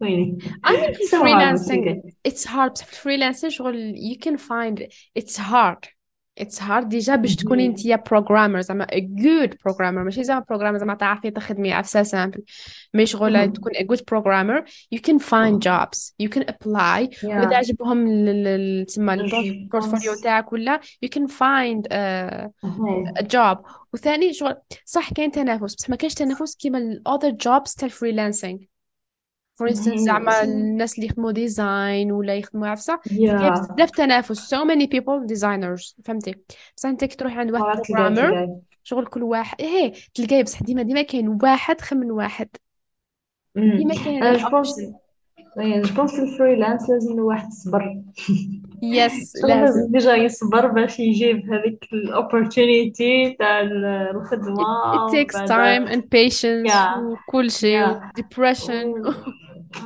[0.00, 2.72] وين I think في so hard بس freelancing تلقاي it's hard.
[2.72, 4.82] بس في freelancing شغل you can find
[5.18, 5.99] it's hard.
[6.40, 6.84] It's hard.
[6.84, 10.04] déjà باش تكوني أنت يا programmer زعما a good programmer.
[10.04, 12.42] ماشي زعما programmer زعما تعرفي تخدمي عفسة simple
[12.94, 13.52] mais شغل.
[13.52, 14.64] تكون good programmer.
[14.94, 16.14] You can find jobs.
[16.22, 17.24] You can apply.
[17.24, 18.06] وإذا يا عجبهم
[18.84, 22.48] تسمى ال portfolio تاعك ولا you can find uh,
[23.20, 23.58] a job.
[23.94, 25.74] وثاني شغل صح كاين تنافس.
[25.74, 28.58] بس ما كاينش تنافس كيما ال other jobs تاع ال freelancing
[29.60, 34.54] for instance زعما الناس اللي يخدموا design ولا يخدموا عفسه يا بزاف تنافس.
[34.54, 36.34] So many people designers فهمتي؟
[36.76, 38.48] بصح انت كي تروح عند واحد تلقاي
[38.82, 42.48] شغل كل واحد إيه تلقاي بصح ديما ديما كاين واحد خير من واحد.
[43.56, 44.76] ديما كاين جو بونس
[45.96, 48.02] بونس الفريلانس لازم الواحد يصبر.
[48.82, 56.02] yes لازم déjà يصبر باش يجيب هذيك ال opportunity تاع ال- it, takes time and
[56.10, 59.14] patience وكل شيء depression.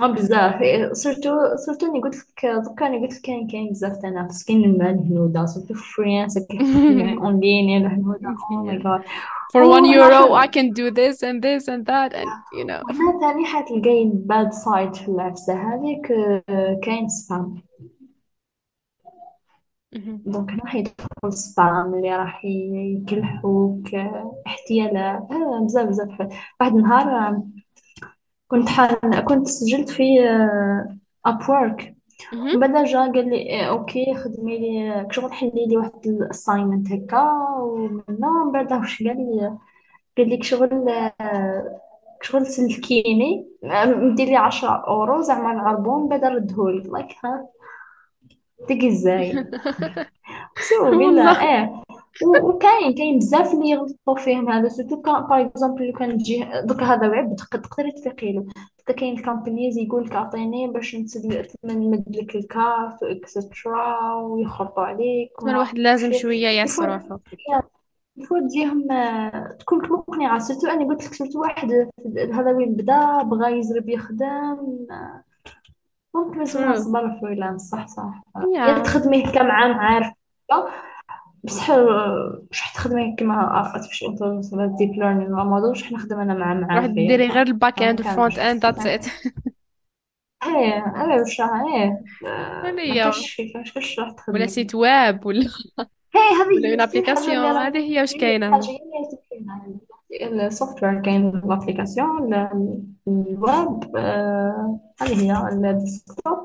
[0.00, 3.70] و- أه بزاف إيه، سورتو سورتو إني قلت لك دوكا أنا قلت لك كاين كاين
[3.70, 8.78] بزاف تنافس كاين المال الهنوده سورتو في فريلانس كيخدموا اون لين الهنوده أو ماي.
[8.78, 9.02] جاد
[9.52, 12.82] For one وهنا euro, I can do this and this and that, and you know.
[12.90, 17.62] وهنا ثاني حتلقاي الباد سايد في العفسة هذيك آه، كاين سبام.
[20.26, 26.08] دونك هنا حيدخل سبام اللي راح يكلحوك آه، احتيالات آه، بزاف بزاف.
[26.60, 27.42] واحد النهار
[28.54, 30.04] كنت حال كنت سجلت في
[31.26, 31.94] Upwork
[32.24, 32.34] Mhm.
[32.36, 36.92] ومن بعد جا قال لي إيه okay خدمي لي شغل حلي لي واحد ال assignment
[36.92, 37.30] هكا.
[37.60, 39.58] ومنا من بعد واش قال لي
[40.18, 40.88] قال لك شغل
[41.20, 41.80] آه،
[42.22, 43.46] شغل سلكيني.
[43.64, 46.86] آه، مدير لي 10 أورو زعما العربون من بعد ردهولك.
[46.86, 47.46] like ها.
[48.68, 49.30] تقي إزاي؟
[50.56, 51.82] اقسم بالله إيه
[52.22, 56.84] وكاين كاين بزاف اللي يغلطوا فيهم هذا سورتو كان باغ اكزومبل لو كان تجي دوكا
[56.84, 58.40] هذا تق- تقدري تفيقي له.
[58.78, 65.58] دوكا كاين الكامبانيز يقول لك أعطيني باش نسد نمد لك الكارت واكسترا ويخلطوا عليك الواحد
[65.58, 67.20] عرفت لازم يفو يعصر روحه
[68.16, 68.88] يفو تجيهم
[69.58, 70.38] تكون مقنعة.
[70.38, 71.72] سورتو أنا قلت لك سورتو واحد
[72.34, 74.86] هذا وين بدا بغا يزرب يخدم
[76.14, 78.22] ممكن true صبر فريلانس صح صح.
[78.54, 78.78] يا.
[78.78, 80.12] تخدمي هكا مع عارف.
[81.44, 81.70] بصح
[82.50, 86.58] شح تخدمي كيما artificial intelligence ولا deep learning ولا الموضوع شح نخدم أنا مع راح
[86.68, 89.10] معارفي ديري غير الباك اند والفرونت اند that's it.
[90.44, 95.48] إيه إيه راح إيه آه، ما كاش كيفاش راح ولا تخدمي سيت ويب ولا
[96.14, 98.48] هي هذه ولا اون ابليكاسيون هذه هي واش كاينة.
[98.48, 98.76] الحاجة هنا
[100.10, 102.34] هي اللي تبين السوفت وير كاين الابليكاسيون
[103.08, 106.43] الويب آه، هذه هي الديسكتوب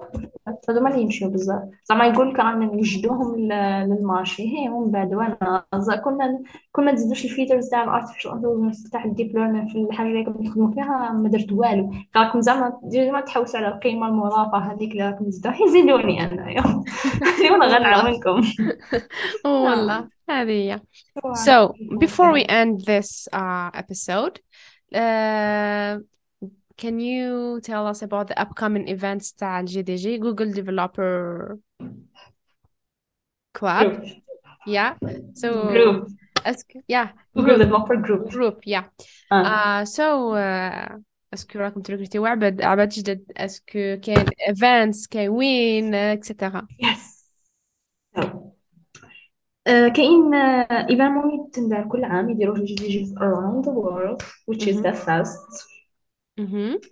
[0.69, 1.61] هذوما اللي يمشيو بزاف.
[1.85, 4.43] زعما يقول لك رانا نوجدوهم لل- لل marché.
[4.57, 8.89] هي ومن بعد وأنا ز- كنا كل ما تزيدوش ال features تاع ال artificial intelligence
[8.89, 11.91] تاع ال deep learning في الحاجة اللي راكم تخدموا فيها ما درت والو.
[12.15, 16.63] راكم زعما ديما تحوسوا على القيمة المضافه هذيك اللي راكم تزيدوها يزيدوني انايا
[17.51, 18.41] وأنا غنعاونكم
[19.45, 19.63] آه.
[19.63, 20.07] والله.
[20.29, 20.79] هذه هي.
[21.47, 21.73] So
[22.05, 24.35] before we end this uh, episode
[24.95, 25.93] uh,
[26.78, 31.56] can you tell us about the upcoming events تاع الجي دي جي Google Developer
[33.58, 34.02] Club جروب
[34.66, 34.94] yeah
[35.34, 36.06] so جروب
[36.44, 38.84] ask yeah جوجل group ديفلوبر جروب group yeah
[39.32, 41.00] اه uh, so uh,
[41.34, 47.24] اسكو راكم تركتي وعبد عباد جدد اسكو كاين events كاين وين etc يس
[49.66, 54.76] آه، كاين ايفينمون يتندار كل عام يديروه الجي دي جي around the world which is
[54.76, 55.74] mhm the fast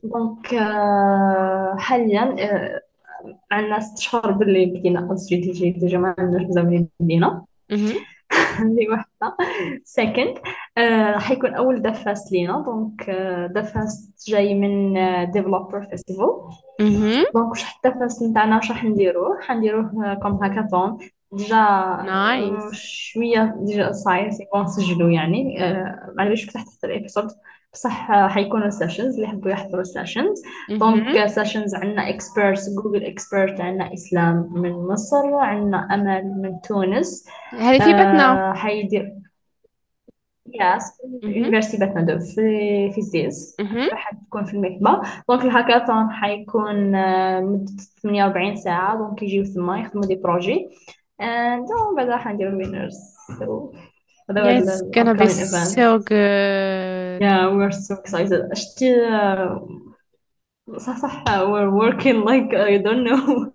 [0.04, 2.82] دونك آه، حاليا آه،
[3.52, 7.46] عندنا ست شهور باللي بدينا دي جي ديجا ما عندناش بزاف اللي بدينا.
[8.58, 9.38] هذه واحدة
[9.84, 10.38] سكند
[11.16, 12.64] حيكون أول دفاست لينا.
[12.66, 13.10] دونك
[13.56, 14.94] دفاست جاي من
[15.32, 16.28] ديفلوبر فيستيفال
[17.34, 20.98] دونك واش حتى الدفاست نتاعنا واش راح نديروه؟ حنديروه كوم هاكاثون.
[21.32, 22.74] ديجا nice.
[22.74, 25.64] شوية ديجا صاير سيكون نسجلو يعني.
[25.64, 27.28] آه، معليش فتحت حتى الابيسود
[27.78, 34.50] بصح حيكونوا sessions اللي يحبوا يحضروا sessions donc sessions عندنا experts Google expert عندنا إسلام
[34.54, 37.28] من مصر عندنا أمل من تونس.
[37.50, 38.52] هذه في باتنة.
[38.52, 39.14] آه حيدير
[40.48, 43.56] yes université باتنة في في زيز
[43.92, 45.02] راح تكون في المكتبة.
[45.30, 47.72] donc ال hackathon حيكون آه، مدة
[48.04, 48.98] 48 ساعة.
[48.98, 50.70] دونك يجيو ثما يخدموا des projets
[51.22, 52.90] and ومن بعد راح نديرو
[53.42, 53.72] هو
[54.29, 59.07] yeah ال it's ال gonna be upcoming event so good yeah we're so excited شتي
[59.07, 59.67] آه،
[60.79, 63.51] صح صح we're working like I don't know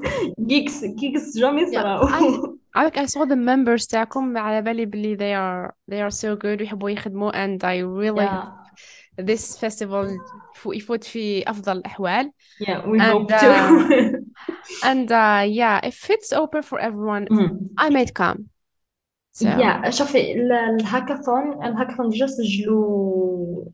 [0.49, 5.15] geeks geeks جامي yeah صراو I عارف I saw the members تاعكم على بالي بلي
[5.17, 10.05] they are they are so good ويحبوا يخدموا and I really yeah hope this festival
[10.55, 12.31] يفو- يفوت في أفضل الأحوال
[12.61, 13.47] yeah we and hope uh, to
[14.83, 17.59] and uh, yeah if it's open for everyone مم.
[17.79, 18.50] I might come so
[19.40, 23.64] يا شوفي ال- الهاكاثون الهاكاثون ديجا سجلوا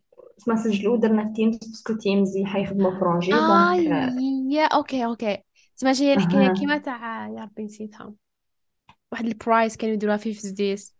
[0.46, 5.38] ما سجلوا درنا تيمز باسكو تيمز حيخدموا بروجي آه دونك يا أوكي أوكي.
[5.76, 6.52] تسمى هي الحكاية أها.
[6.54, 8.14] كيما تاع يا ربي نسيتها.
[9.12, 10.94] واحد البرايز كانوا يديروها في فيزديس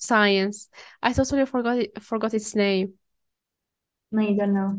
[0.00, 0.68] science.
[1.06, 2.88] I totally forgot it, forgot its name.
[4.12, 4.78] ما يدرنا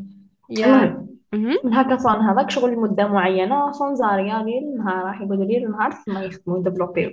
[0.51, 1.00] yeah المهم
[1.35, 6.59] mhm الهاكاثون هذاك شغل لمدة معينة سونزاريا غير النهار راح يقعدوا ليل النهار ثم يخدموا
[6.59, 7.09] يديفلوبيو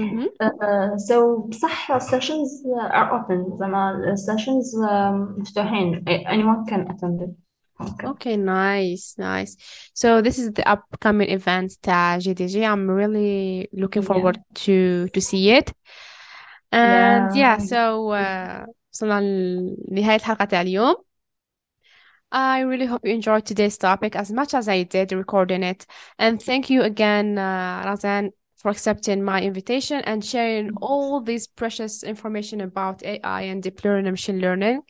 [0.00, 4.76] mhm سو بصح السيشنز ار اوبن زعما السيشنز
[5.38, 6.04] مفتوحين.
[6.08, 7.30] anyone can attend it.
[7.80, 9.56] أوكي Okay, nice, nice.
[9.94, 12.56] So this is the upcoming event تاع GDG.
[12.56, 14.08] I'm really looking yeah.
[14.08, 15.72] forward to to see it.
[16.72, 19.20] And yeah, yeah so uh, وصلنا
[19.90, 20.94] لنهاية الحلقة تاع اليوم.
[22.31, 25.85] I really hope you enjoyed today's topic as much as I did recording it.
[26.19, 32.03] And thank you again, uh, Razan, for accepting my invitation and sharing all this precious
[32.03, 34.81] information about AI and deep learning and machine learning.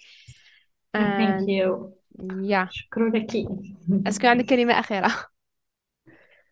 [0.94, 1.94] Thank you.
[2.42, 2.68] Yeah.
[2.72, 3.32] شكرا لك.
[4.08, 5.12] أسكن عندك كلمة أخيرة.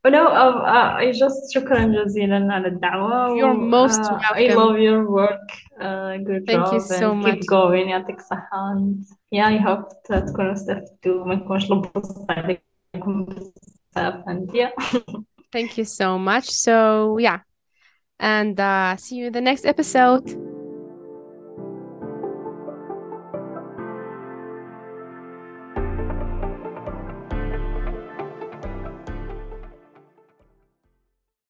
[0.05, 3.37] Oh no, um, uh, I just شكرا جزيلا على الدعوة.
[3.37, 4.35] You're most uh, welcome.
[4.35, 5.49] I love your work.
[5.79, 7.33] Uh, good Thank job you so and much.
[7.33, 8.73] keep going يعطيك الصحة.
[8.73, 14.13] And yeah, I hope تكونوا استفدتوا ما نكونش لبست عليكم بزاف.
[14.27, 14.71] And yeah.
[15.53, 16.49] Thank you so much.
[16.49, 17.39] So yeah.
[18.19, 20.25] And uh, see you in the next episode.